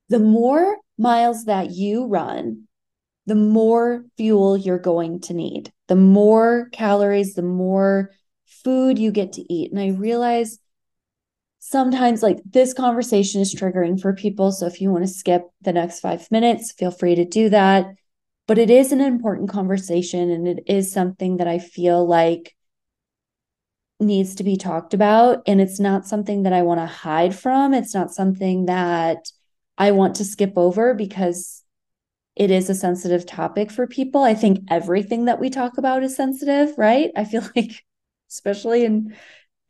[0.09, 2.67] The more miles that you run,
[3.25, 8.11] the more fuel you're going to need, the more calories, the more
[8.45, 9.71] food you get to eat.
[9.71, 10.59] And I realize
[11.59, 14.51] sometimes like this conversation is triggering for people.
[14.51, 17.85] So if you want to skip the next five minutes, feel free to do that.
[18.47, 22.55] But it is an important conversation and it is something that I feel like
[24.01, 27.73] needs to be talked about and it's not something that I want to hide from.
[27.73, 29.31] It's not something that
[29.77, 31.63] I want to skip over because
[32.35, 34.23] it is a sensitive topic for people.
[34.23, 37.11] I think everything that we talk about is sensitive, right?
[37.15, 37.83] I feel like
[38.29, 39.15] especially in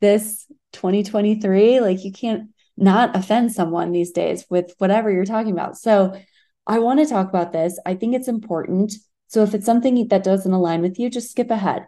[0.00, 5.76] this 2023, like you can't not offend someone these days with whatever you're talking about.
[5.76, 6.18] So
[6.66, 7.78] I want to talk about this.
[7.84, 8.94] I think it's important.
[9.28, 11.86] So if it's something that doesn't align with you, just skip ahead.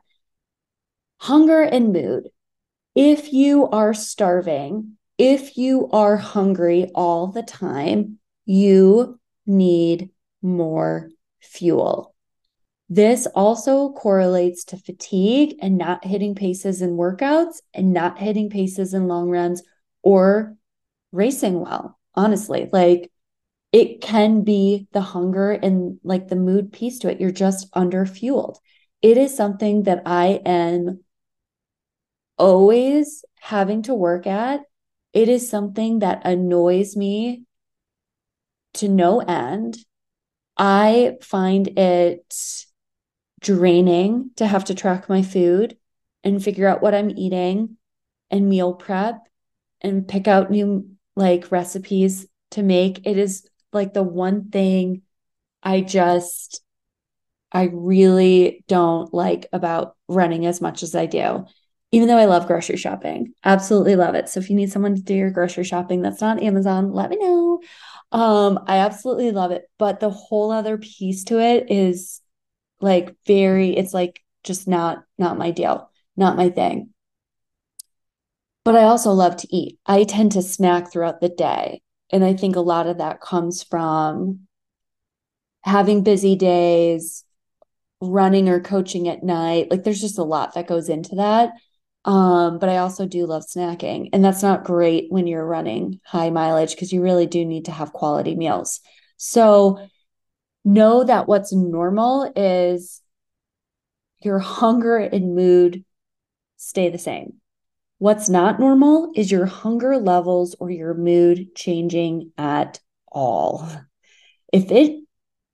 [1.20, 2.28] Hunger and mood
[2.95, 10.11] if you are starving, if you are hungry all the time, you need
[10.42, 12.14] more fuel.
[12.88, 18.92] This also correlates to fatigue and not hitting paces in workouts and not hitting paces
[18.92, 19.62] in long runs
[20.03, 20.57] or
[21.12, 21.99] racing well.
[22.14, 23.11] Honestly, like
[23.72, 27.20] it can be the hunger and like the mood piece to it.
[27.20, 28.59] You're just under fueled.
[29.03, 31.03] It is something that I am
[32.37, 34.62] always having to work at,
[35.12, 37.45] it is something that annoys me
[38.74, 39.78] to no end.
[40.57, 42.35] I find it
[43.41, 45.76] draining to have to track my food
[46.22, 47.76] and figure out what I'm eating
[48.30, 49.28] and meal prep
[49.80, 53.07] and pick out new like recipes to make.
[53.07, 55.03] It is like the one thing
[55.62, 56.62] I just
[57.53, 61.47] I really don't like about running as much as I do.
[61.95, 64.28] Even though I love grocery shopping, absolutely love it.
[64.28, 67.16] So if you need someone to do your grocery shopping that's not Amazon, let me
[67.16, 67.61] know.
[68.11, 69.70] Um, I absolutely love it.
[69.78, 72.20] But the whole other piece to it is
[72.80, 76.90] like very, it's like just not not my deal, not my thing.
[78.64, 79.78] But I also love to eat.
[79.86, 81.82] I tend to snack throughout the day.
[82.11, 84.47] And I think a lot of that comes from
[85.62, 87.24] having busy days,
[88.01, 89.70] running or coaching at night.
[89.70, 91.53] Like there's just a lot that goes into that.
[92.05, 94.11] Um, but I also do love snacking.
[94.12, 97.72] And that's not great when you're running high mileage because you really do need to
[97.72, 98.80] have quality meals.
[99.16, 99.78] So
[100.64, 103.00] know that what's normal is
[104.20, 105.84] your hunger and mood
[106.57, 107.34] stay the same.
[107.98, 112.80] What's not normal is your hunger levels or your mood changing at
[113.11, 113.68] all.
[114.52, 115.05] If it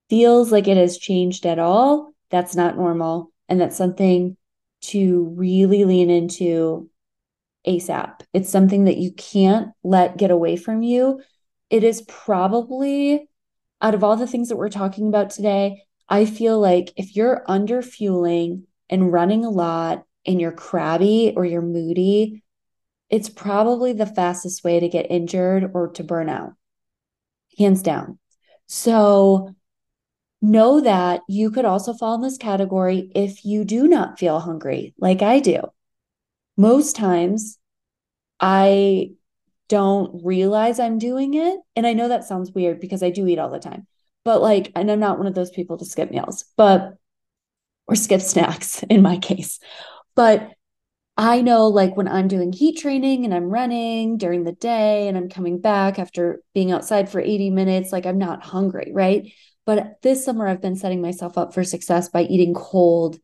[0.08, 3.32] feels like it has changed at all, that's not normal.
[3.48, 4.36] And that's something
[4.82, 6.88] to really lean into
[7.66, 8.20] ASAP.
[8.32, 11.20] It's something that you can't let get away from you.
[11.68, 13.28] It is probably,
[13.80, 17.44] out of all the things that we're talking about today, I feel like if you're
[17.46, 22.42] under fueling and running a lot and you're crabby or you're moody,
[23.08, 26.54] it's probably the fastest way to get injured or to burn out,
[27.58, 28.18] hands down.
[28.66, 29.54] So,
[30.42, 34.94] know that you could also fall in this category if you do not feel hungry,
[34.98, 35.60] like I do.
[36.56, 37.58] Most times,
[38.40, 39.12] I
[39.68, 41.58] don't realize I'm doing it.
[41.76, 43.86] And I know that sounds weird because I do eat all the time,
[44.24, 46.96] but like, and I'm not one of those people to skip meals, but,
[47.86, 49.60] or skip snacks in my case.
[50.14, 50.52] But
[51.16, 55.18] I know like when I'm doing heat training and I'm running during the day and
[55.18, 59.30] I'm coming back after being outside for 80 minutes, like I'm not hungry, right?
[59.66, 63.18] But this summer, I've been setting myself up for success by eating cold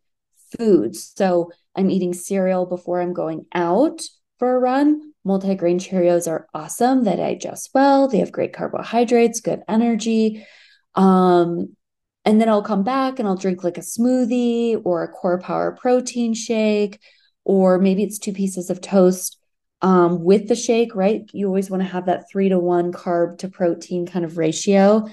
[0.57, 1.13] foods.
[1.17, 4.03] So I'm eating cereal before I'm going out
[4.39, 5.13] for a run.
[5.27, 7.05] Multigrain Cheerios are awesome.
[7.05, 8.07] They digest well.
[8.07, 10.47] They have great carbohydrates, good energy.
[10.95, 11.77] Um,
[12.25, 15.73] and then I'll come back and I'll drink like a smoothie or a Core Power
[15.73, 17.01] protein shake,
[17.45, 19.39] or maybe it's two pieces of toast
[19.83, 21.23] um, with the shake, right?
[21.33, 25.07] You always want to have that three to one carb to protein kind of ratio.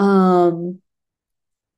[0.00, 0.80] Um,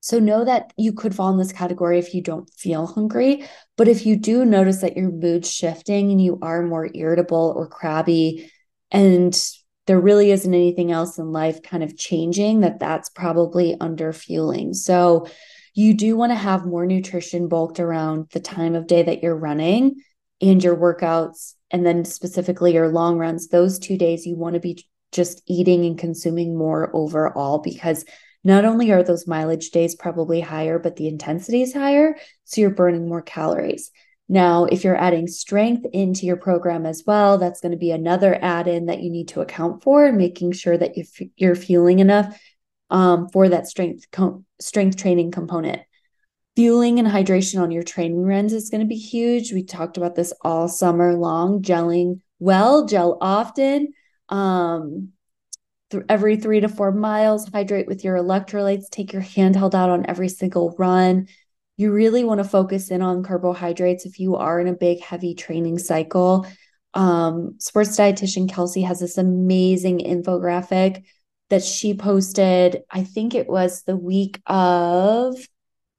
[0.00, 3.44] so know that you could fall in this category if you don't feel hungry.
[3.76, 7.68] But if you do notice that your mood's shifting and you are more irritable or
[7.68, 8.50] crabby,
[8.90, 9.38] and
[9.86, 14.74] there really isn't anything else in life kind of changing, that that's probably under fueling.
[14.74, 15.26] So
[15.74, 19.36] you do want to have more nutrition bulked around the time of day that you're
[19.36, 20.02] running
[20.40, 23.48] and your workouts, and then specifically your long runs.
[23.48, 28.04] Those two days, you want to be just eating and consuming more overall because
[28.44, 32.16] not only are those mileage days probably higher, but the intensity is higher.
[32.44, 33.90] So you're burning more calories.
[34.28, 38.36] Now, if you're adding strength into your program as well, that's going to be another
[38.40, 40.94] add in that you need to account for and making sure that
[41.36, 42.40] you're fueling enough
[42.90, 45.82] um, for that strength, co- strength training component.
[46.56, 49.52] Fueling and hydration on your training runs is going to be huge.
[49.52, 53.92] We talked about this all summer long, gelling well, gel often
[54.32, 55.12] um,
[56.08, 60.30] every three to four miles, hydrate with your electrolytes, take your handheld out on every
[60.30, 61.28] single run.
[61.76, 65.34] You really want to focus in on carbohydrates if you are in a big, heavy
[65.34, 66.46] training cycle.
[66.94, 71.04] Um, sports dietitian Kelsey has this amazing infographic
[71.50, 72.82] that she posted.
[72.90, 75.36] I think it was the week of,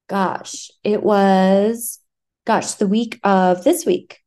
[0.09, 1.99] gosh, it was,
[2.45, 4.21] gosh, the week of this week,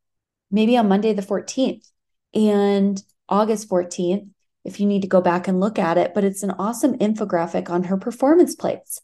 [0.52, 1.90] maybe on Monday the 14th.
[2.34, 4.28] And August 14th
[4.66, 7.70] if you need to go back and look at it, but it's an awesome infographic
[7.70, 9.00] on her performance plates.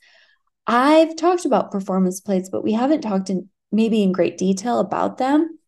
[0.66, 5.18] I've talked about performance plates, but we haven't talked in maybe in great detail about
[5.18, 5.59] them.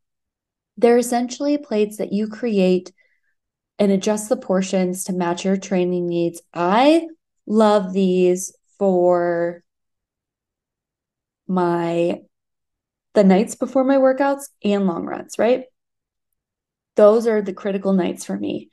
[0.77, 2.93] They're essentially plates that you create
[3.79, 6.43] and adjust the portions to match your training needs.
[6.53, 7.07] I
[7.47, 9.63] love these for
[11.47, 12.21] my
[13.15, 15.65] the nights before my workouts and long runs, right?
[16.97, 18.71] Those are the critical nights for me.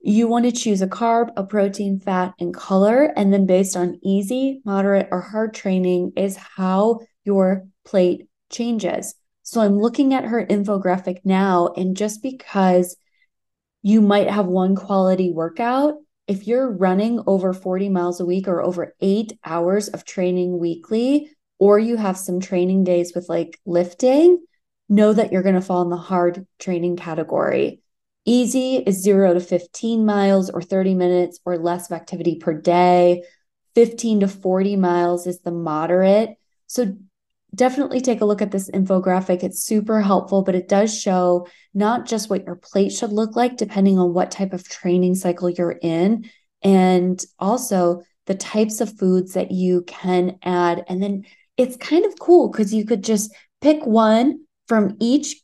[0.00, 3.12] You want to choose a carb, a protein, fat, and color.
[3.16, 9.14] And then based on easy, moderate, or hard training is how your plate changes.
[9.42, 12.96] So I'm looking at her infographic now, and just because
[13.82, 15.94] you might have one quality workout
[16.28, 21.30] if you're running over 40 miles a week or over eight hours of training weekly,
[21.58, 24.44] or you have some training days with like lifting,
[24.88, 27.80] know that you're going to fall in the hard training category.
[28.24, 33.22] Easy is zero to 15 miles or 30 minutes or less of activity per day.
[33.74, 36.36] 15 to 40 miles is the moderate.
[36.66, 36.96] So
[37.54, 39.42] definitely take a look at this infographic.
[39.42, 43.56] It's super helpful, but it does show not just what your plate should look like,
[43.56, 46.28] depending on what type of training cycle you're in,
[46.62, 50.84] and also the types of foods that you can add.
[50.88, 51.24] And then
[51.56, 55.42] it's kind of cool because you could just pick one from each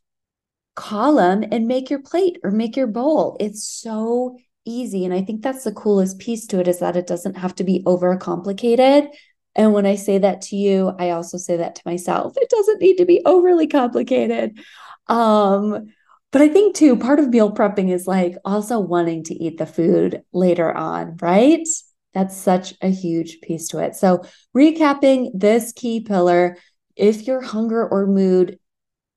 [0.76, 3.36] column and make your plate or make your bowl.
[3.40, 5.04] It's so easy.
[5.04, 7.64] And I think that's the coolest piece to it is that it doesn't have to
[7.64, 9.08] be over complicated.
[9.54, 12.34] And when I say that to you, I also say that to myself.
[12.36, 14.58] It doesn't need to be overly complicated.
[15.06, 15.92] Um,
[16.32, 19.66] but I think too, part of meal prepping is like also wanting to eat the
[19.66, 21.66] food later on, right?
[22.12, 23.94] That's such a huge piece to it.
[23.94, 24.24] So,
[24.56, 26.56] recapping this key pillar
[26.96, 28.58] if your hunger or mood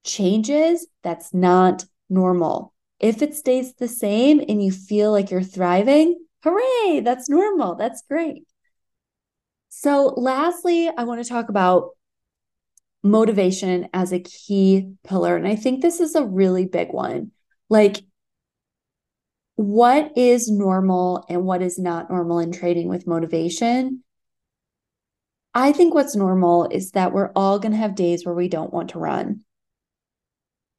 [0.07, 2.73] changes, that's not normal.
[2.99, 7.75] If it stays the same and you feel like you're thriving, hooray, that's normal.
[7.75, 8.47] That's great.
[9.69, 11.91] So, lastly, I want to talk about
[13.03, 15.35] motivation as a key pillar.
[15.35, 17.31] And I think this is a really big one.
[17.69, 18.01] Like,
[19.55, 24.03] what is normal and what is not normal in trading with motivation?
[25.53, 28.71] I think what's normal is that we're all going to have days where we don't
[28.71, 29.41] want to run.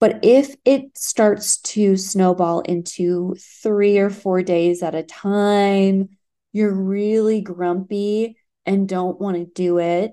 [0.01, 6.11] But if it starts to snowball into three or four days at a time,
[6.53, 10.12] you're really grumpy and don't want to do it,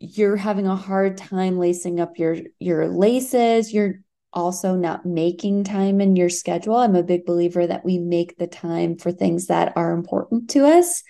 [0.00, 4.00] you're having a hard time lacing up your your laces, you're
[4.32, 6.76] also not making time in your schedule.
[6.76, 10.66] I'm a big believer that we make the time for things that are important to
[10.66, 11.02] us.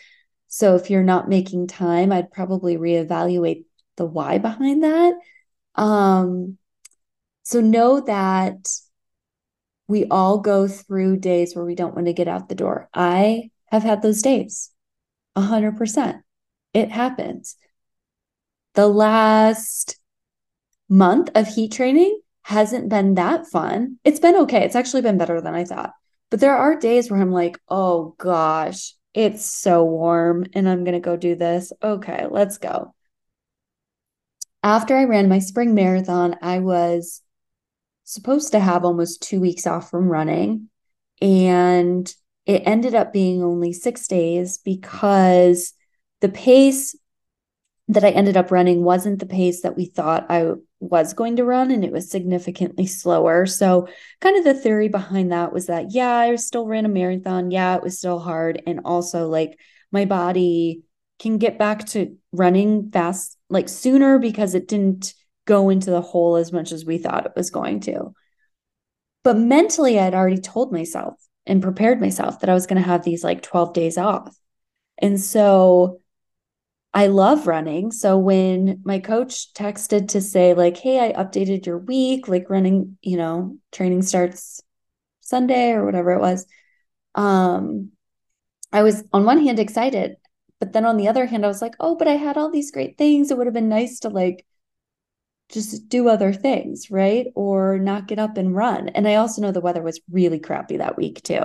[0.49, 3.65] So if you're not making time, I'd probably reevaluate
[3.97, 5.15] the why behind that.
[5.77, 6.59] Um,
[7.51, 8.69] so know that
[9.89, 12.89] we all go through days where we don't want to get out the door.
[12.95, 14.71] I have had those days,
[15.37, 16.21] 100%.
[16.75, 17.57] It happens.
[18.75, 19.99] The last
[20.89, 23.99] month of heat training hasn't been that fun.
[24.05, 24.65] It's been okay.
[24.65, 25.91] It's actually been better than I thought.
[26.31, 30.95] But there are days where I'm like, oh gosh, it's so warm and I'm going
[30.95, 31.73] to go do this.
[31.83, 32.95] Okay, let's go.
[34.63, 37.23] After I ran my spring marathon, I was
[38.13, 40.69] supposed to have almost two weeks off from running.
[41.21, 42.13] And
[42.47, 45.73] it ended up being only six days because
[46.21, 46.97] the pace
[47.89, 51.45] that I ended up running wasn't the pace that we thought I was going to
[51.45, 53.47] run, and it was significantly slower.
[53.47, 53.89] So,
[54.21, 57.51] kind of the theory behind that was that, yeah, I still ran a marathon.
[57.51, 58.63] Yeah, it was still hard.
[58.67, 59.59] And also, like,
[59.91, 60.83] my body
[61.19, 65.15] can get back to running fast, like sooner because it didn't
[65.47, 68.13] go into the hole as much as we thought it was going to.
[69.23, 71.15] But mentally, I'd already told myself
[71.47, 74.37] and prepared myself that I was going to have these like 12 days off.
[74.99, 76.01] And so
[76.93, 77.93] I love running.
[77.93, 82.99] So when my coach texted to say, like, hey, I updated your week, like running,
[83.03, 84.61] you know, training starts
[85.21, 86.47] Sunday or whatever it was.
[87.15, 87.93] Um,
[88.73, 90.17] I was on one hand excited,
[90.59, 92.71] but then on the other hand, I was like, oh, but I had all these
[92.71, 93.31] great things.
[93.31, 94.45] It would have been nice to like
[95.53, 97.27] just do other things, right?
[97.35, 98.89] Or not get up and run.
[98.89, 101.43] And I also know the weather was really crappy that week too.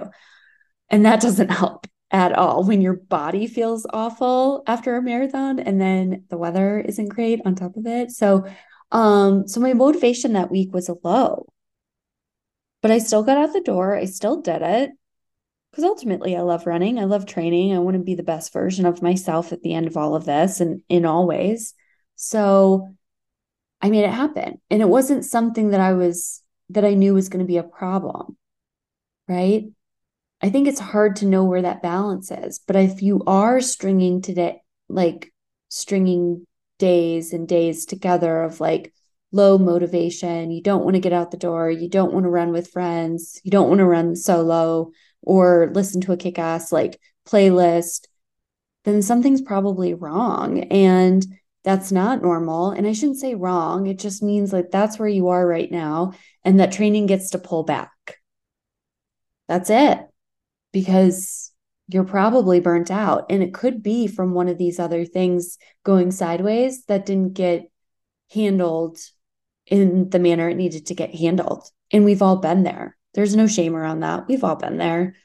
[0.89, 5.81] And that doesn't help at all when your body feels awful after a marathon and
[5.81, 8.11] then the weather isn't great on top of it.
[8.11, 8.45] So
[8.91, 11.47] um so my motivation that week was low.
[12.81, 13.95] But I still got out the door.
[13.95, 14.91] I still did it
[15.71, 16.99] because ultimately I love running.
[16.99, 17.73] I love training.
[17.75, 20.25] I want to be the best version of myself at the end of all of
[20.25, 21.73] this and in all ways.
[22.15, 22.94] So
[23.81, 24.59] I made it happen.
[24.69, 27.63] And it wasn't something that I was, that I knew was going to be a
[27.63, 28.37] problem.
[29.27, 29.65] Right.
[30.41, 32.59] I think it's hard to know where that balance is.
[32.59, 35.33] But if you are stringing today, like
[35.69, 36.45] stringing
[36.77, 38.93] days and days together of like
[39.31, 42.51] low motivation, you don't want to get out the door, you don't want to run
[42.51, 46.99] with friends, you don't want to run solo or listen to a kick ass like
[47.27, 48.07] playlist,
[48.83, 50.59] then something's probably wrong.
[50.65, 51.25] And
[51.65, 52.69] that's not normal.
[52.69, 53.87] And I shouldn't say wrong.
[53.87, 56.13] It just means like that's where you are right now.
[56.43, 58.19] And that training gets to pull back.
[59.47, 59.99] That's it.
[60.71, 61.51] Because
[61.87, 63.25] you're probably burnt out.
[63.31, 67.69] And it could be from one of these other things going sideways that didn't get
[68.31, 68.99] handled
[69.65, 71.67] in the manner it needed to get handled.
[71.91, 72.95] And we've all been there.
[73.15, 74.27] There's no shame around that.
[74.27, 75.15] We've all been there.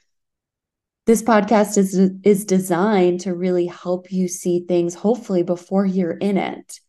[1.05, 6.37] This podcast is is designed to really help you see things hopefully before you're in
[6.37, 6.79] it.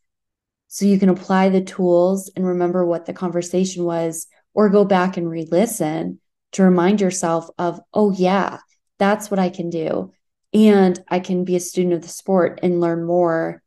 [0.69, 5.17] So you can apply the tools and remember what the conversation was or go back
[5.17, 6.21] and re-listen
[6.53, 8.59] to remind yourself of oh yeah
[8.99, 10.13] that's what i can do.
[10.53, 13.63] And i can be a student of the sport and learn more.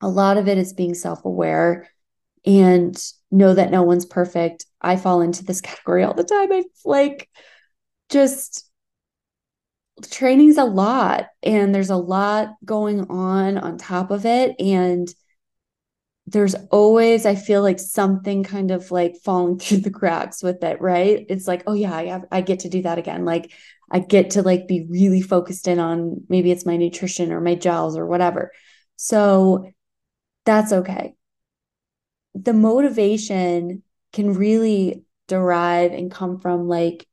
[0.00, 1.88] A lot of it is being self-aware
[2.44, 3.00] and
[3.30, 4.66] know that no one's perfect.
[4.80, 6.52] I fall into this category all the time.
[6.52, 7.28] I like
[8.08, 8.68] just
[10.10, 15.14] training's a lot and there's a lot going on on top of it and
[16.26, 20.80] there's always i feel like something kind of like falling through the cracks with it
[20.80, 21.26] right?
[21.28, 23.24] It's like oh yeah i, have, I get to do that again.
[23.24, 23.52] Like
[23.90, 27.54] i get to like be really focused in on maybe it's my nutrition or my
[27.54, 28.52] gels or whatever.
[28.96, 29.70] So
[30.44, 31.14] that's okay.
[32.34, 33.82] The motivation
[34.12, 37.06] can really derive and come from like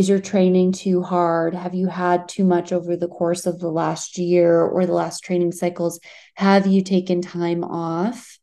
[0.00, 1.54] is your training too hard?
[1.54, 5.22] Have you had too much over the course of the last year or the last
[5.22, 6.00] training cycles?
[6.36, 8.38] Have you taken time off?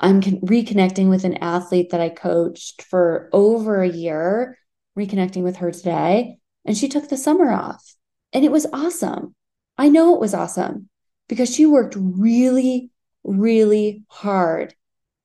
[0.00, 4.58] I'm con- reconnecting with an athlete that I coached for over a year,
[4.98, 7.94] reconnecting with her today, and she took the summer off.
[8.32, 9.36] And it was awesome.
[9.78, 10.88] I know it was awesome
[11.28, 12.90] because she worked really,
[13.22, 14.74] really hard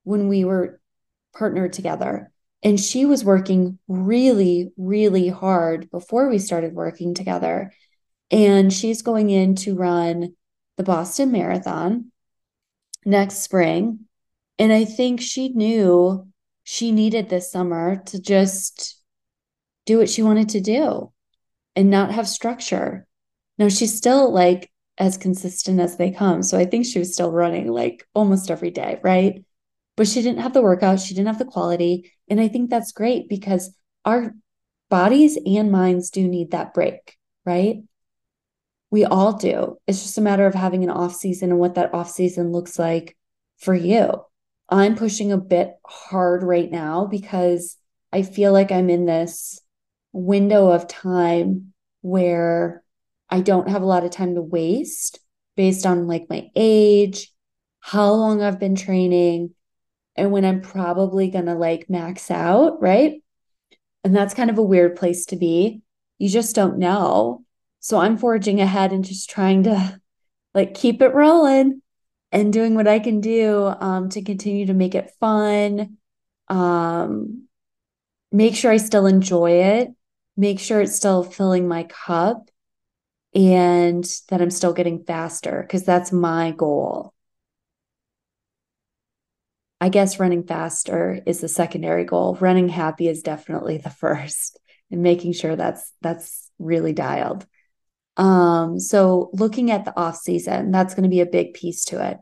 [0.03, 0.79] when we were
[1.35, 2.31] partnered together.
[2.65, 7.71] And she was working really, really hard before we started working together.
[8.31, 10.33] And she's going in to run
[10.75, 12.11] the Boston Marathon
[13.05, 13.99] next spring.
[14.57, 16.27] And I think she knew
[16.63, 18.99] she needed this summer to just
[19.85, 21.11] do what she wanted to do
[21.75, 23.05] and not have structure.
[23.59, 26.41] Now she's still like as consistent as they come.
[26.41, 29.44] So I think she was still running like almost every day, right?
[29.97, 32.11] But she didn't have the workout, she didn't have the quality.
[32.29, 34.33] And I think that's great because our
[34.89, 37.83] bodies and minds do need that break, right?
[38.91, 39.77] We all do.
[39.87, 42.77] It's just a matter of having an off season and what that off season looks
[42.77, 43.17] like
[43.57, 44.23] for you.
[44.69, 47.77] I'm pushing a bit hard right now because
[48.11, 49.59] I feel like I'm in this
[50.11, 52.83] window of time where
[53.29, 55.19] I don't have a lot of time to waste
[55.55, 57.31] based on like my age,
[57.79, 59.53] how long I've been training,
[60.15, 63.21] and when I'm probably going to like max out, right?
[64.03, 65.81] And that's kind of a weird place to be.
[66.19, 67.43] You just don't know.
[67.79, 69.99] So I'm forging ahead and just trying to
[70.53, 71.81] like keep it rolling
[72.31, 75.97] and doing what I can do um, to continue to make it fun.
[76.47, 77.47] Um,
[78.31, 79.89] make sure I still enjoy it,
[80.37, 82.49] make sure it's still filling my cup,
[83.33, 87.14] and that I'm still getting faster because that's my goal.
[89.81, 92.37] I guess running faster is the secondary goal.
[92.39, 94.59] Running happy is definitely the first
[94.91, 97.45] and making sure that's that's really dialed.
[98.17, 102.05] Um, so looking at the off season, that's going to be a big piece to
[102.05, 102.17] it.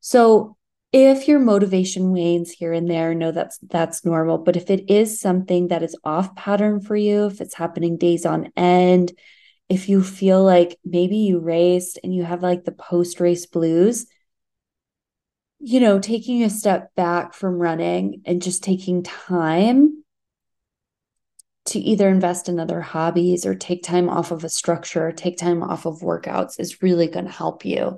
[0.00, 0.56] So
[0.92, 4.38] if your motivation wanes here and there, no, that's that's normal.
[4.38, 8.24] But if it is something that is off pattern for you, if it's happening days
[8.24, 9.12] on end,
[9.68, 14.06] if you feel like maybe you raced and you have like the post race blues,
[15.60, 20.04] you know, taking a step back from running and just taking time
[21.66, 25.62] to either invest in other hobbies or take time off of a structure, take time
[25.62, 27.96] off of workouts is really going to help you.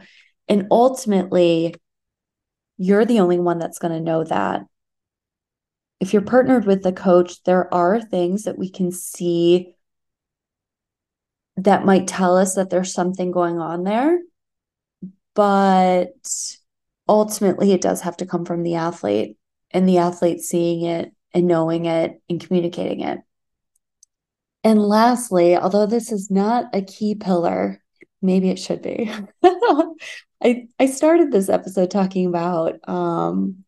[0.49, 1.75] And ultimately,
[2.79, 4.63] you're the only one that's going to know that.
[5.99, 9.75] If you're partnered with the coach, there are things that we can see
[11.57, 14.21] that might tell us that there's something going on there.
[15.35, 16.13] But
[17.09, 19.37] ultimately it does have to come from the athlete
[19.71, 23.19] and the athlete seeing it and knowing it and communicating it.
[24.65, 27.83] And lastly, although this is not a key pillar,
[28.21, 29.11] maybe it should be.
[30.43, 33.65] I I started this episode talking about um,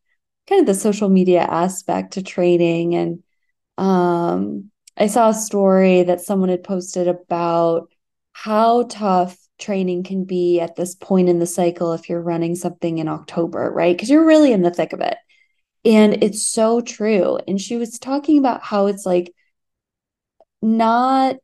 [0.48, 3.22] kind of the social media aspect to training and
[3.78, 7.88] um, I saw a story that someone had posted about
[8.32, 12.98] how tough training can be at this point in the cycle if you're running something
[12.98, 13.96] in October, right?
[13.96, 15.16] Because you're really in the thick of it.
[15.84, 17.38] And it's so true.
[17.46, 19.32] And she was talking about how it's like
[20.60, 21.38] not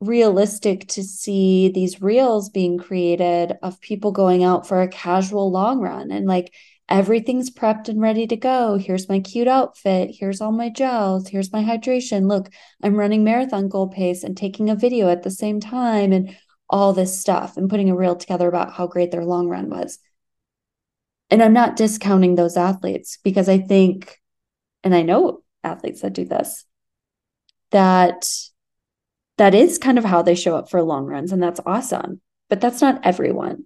[0.00, 5.80] realistic to see these reels being created of people going out for a casual long
[5.80, 6.52] run and like
[6.88, 8.76] everything's prepped and ready to go.
[8.76, 10.10] Here's my cute outfit.
[10.12, 11.28] Here's all my gels.
[11.28, 12.26] Here's my hydration.
[12.28, 12.50] Look,
[12.82, 16.12] I'm running marathon goal pace and taking a video at the same time.
[16.12, 16.36] And
[16.70, 19.98] all this stuff and putting a reel together about how great their long run was.
[21.28, 24.18] And I'm not discounting those athletes because I think,
[24.82, 26.64] and I know athletes that do this,
[27.72, 28.28] that
[29.36, 32.20] that is kind of how they show up for long runs, and that's awesome.
[32.48, 33.64] But that's not everyone.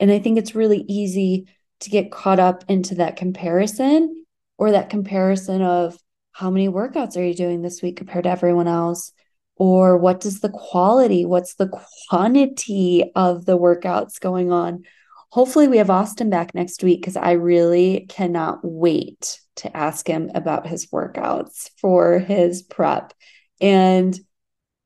[0.00, 1.48] And I think it's really easy
[1.80, 4.24] to get caught up into that comparison
[4.58, 5.98] or that comparison of
[6.32, 9.12] how many workouts are you doing this week compared to everyone else?
[9.56, 11.70] Or what does the quality, what's the
[12.08, 14.84] quantity of the workouts going on?
[15.30, 20.30] Hopefully, we have Austin back next week because I really cannot wait to ask him
[20.34, 23.12] about his workouts for his prep.
[23.60, 24.18] And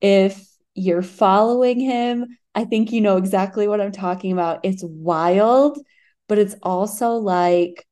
[0.00, 4.60] if you're following him, I think you know exactly what I'm talking about.
[4.62, 5.78] It's wild,
[6.28, 7.86] but it's also like,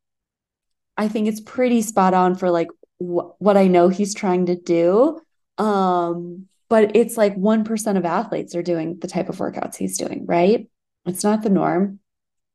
[0.96, 2.68] I think it's pretty spot on for like
[2.98, 5.20] wh- what I know he's trying to do.
[5.58, 10.24] Um, but it's like 1% of athletes are doing the type of workouts he's doing,
[10.26, 10.68] right?
[11.06, 12.00] It's not the norm.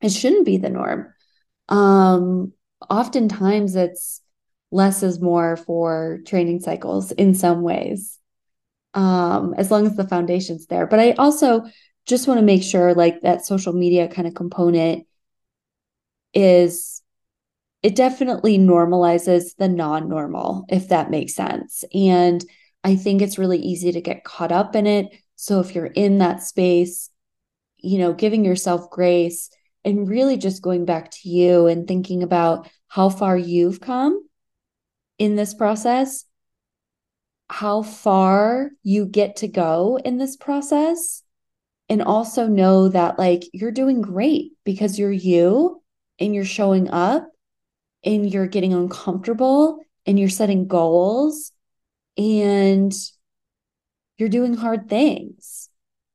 [0.01, 1.13] It shouldn't be the norm.
[1.67, 2.53] Um,
[2.89, 4.21] oftentimes it's
[4.71, 8.19] less is more for training cycles in some ways
[8.93, 10.87] um, as long as the foundation's there.
[10.87, 11.65] But I also
[12.05, 15.05] just want to make sure like that social media kind of component
[16.33, 17.01] is
[17.81, 22.43] it definitely normalizes the non-normal if that makes sense and
[22.83, 25.07] i think it's really easy to get caught up in it.
[25.35, 27.09] So if you're in that space
[27.77, 29.49] you know giving yourself grace
[29.85, 34.27] and really just going back to you and thinking about how far you've come
[35.17, 36.25] in this process
[37.49, 41.23] how far you get to go in this process
[41.89, 45.81] and also know that like you're doing great because you're you
[46.19, 47.27] and you're showing up
[48.03, 51.51] and you're getting uncomfortable and you're setting goals
[52.19, 52.93] and
[54.17, 55.69] you're doing hard things.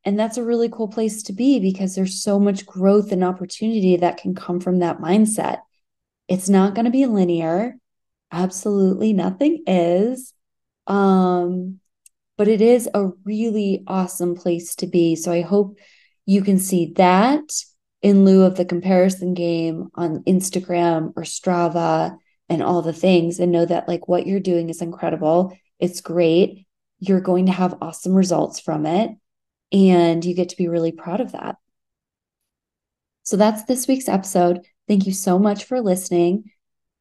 [0.04, 3.96] And that's a really cool place to be because there's so much growth and opportunity
[3.96, 5.60] that can come from that mindset.
[6.28, 7.76] It's not going to be linear.
[8.30, 10.34] Absolutely nothing is.
[10.86, 11.80] Um,
[12.36, 15.16] but it is a really awesome place to be.
[15.16, 15.78] So I hope
[16.26, 17.50] you can see that
[18.02, 22.18] in lieu of the comparison game on Instagram or Strava
[22.50, 25.56] and all the things and know that like what you're doing is incredible.
[25.78, 26.66] It's great.
[26.98, 29.10] You're going to have awesome results from it
[29.72, 31.56] and you get to be really proud of that.
[33.24, 34.60] So that's this week's episode.
[34.86, 36.50] Thank you so much for listening.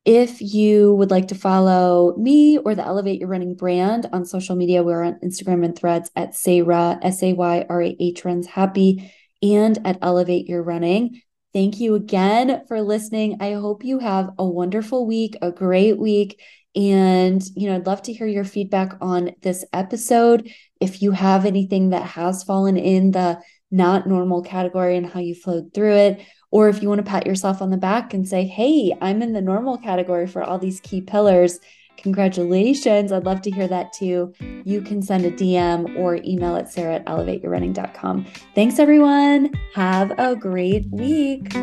[0.06, 4.56] If you would like to follow me or the Elevate Your Running brand on social
[4.56, 8.48] media, we're on Instagram and threads at Sayrah, S A Y R A H Runs
[8.48, 11.22] Happy, and at Elevate Your Running.
[11.54, 13.38] Thank you again for listening.
[13.40, 16.42] I hope you have a wonderful week, a great week.
[16.76, 20.52] And, you know, I'd love to hear your feedback on this episode.
[20.80, 25.36] If you have anything that has fallen in the not normal category and how you
[25.36, 26.22] flowed through it,
[26.52, 29.34] or if you want to pat yourself on the back and say, hey, I'm in
[29.34, 31.60] the normal category for all these key pillars,
[31.98, 33.12] congratulations.
[33.12, 34.34] I'd love to hear that too.
[34.64, 38.26] You can send a DM or email at sara at elevateyourrunning.com.
[38.56, 39.52] Thanks, everyone.
[39.74, 41.54] Have a great week.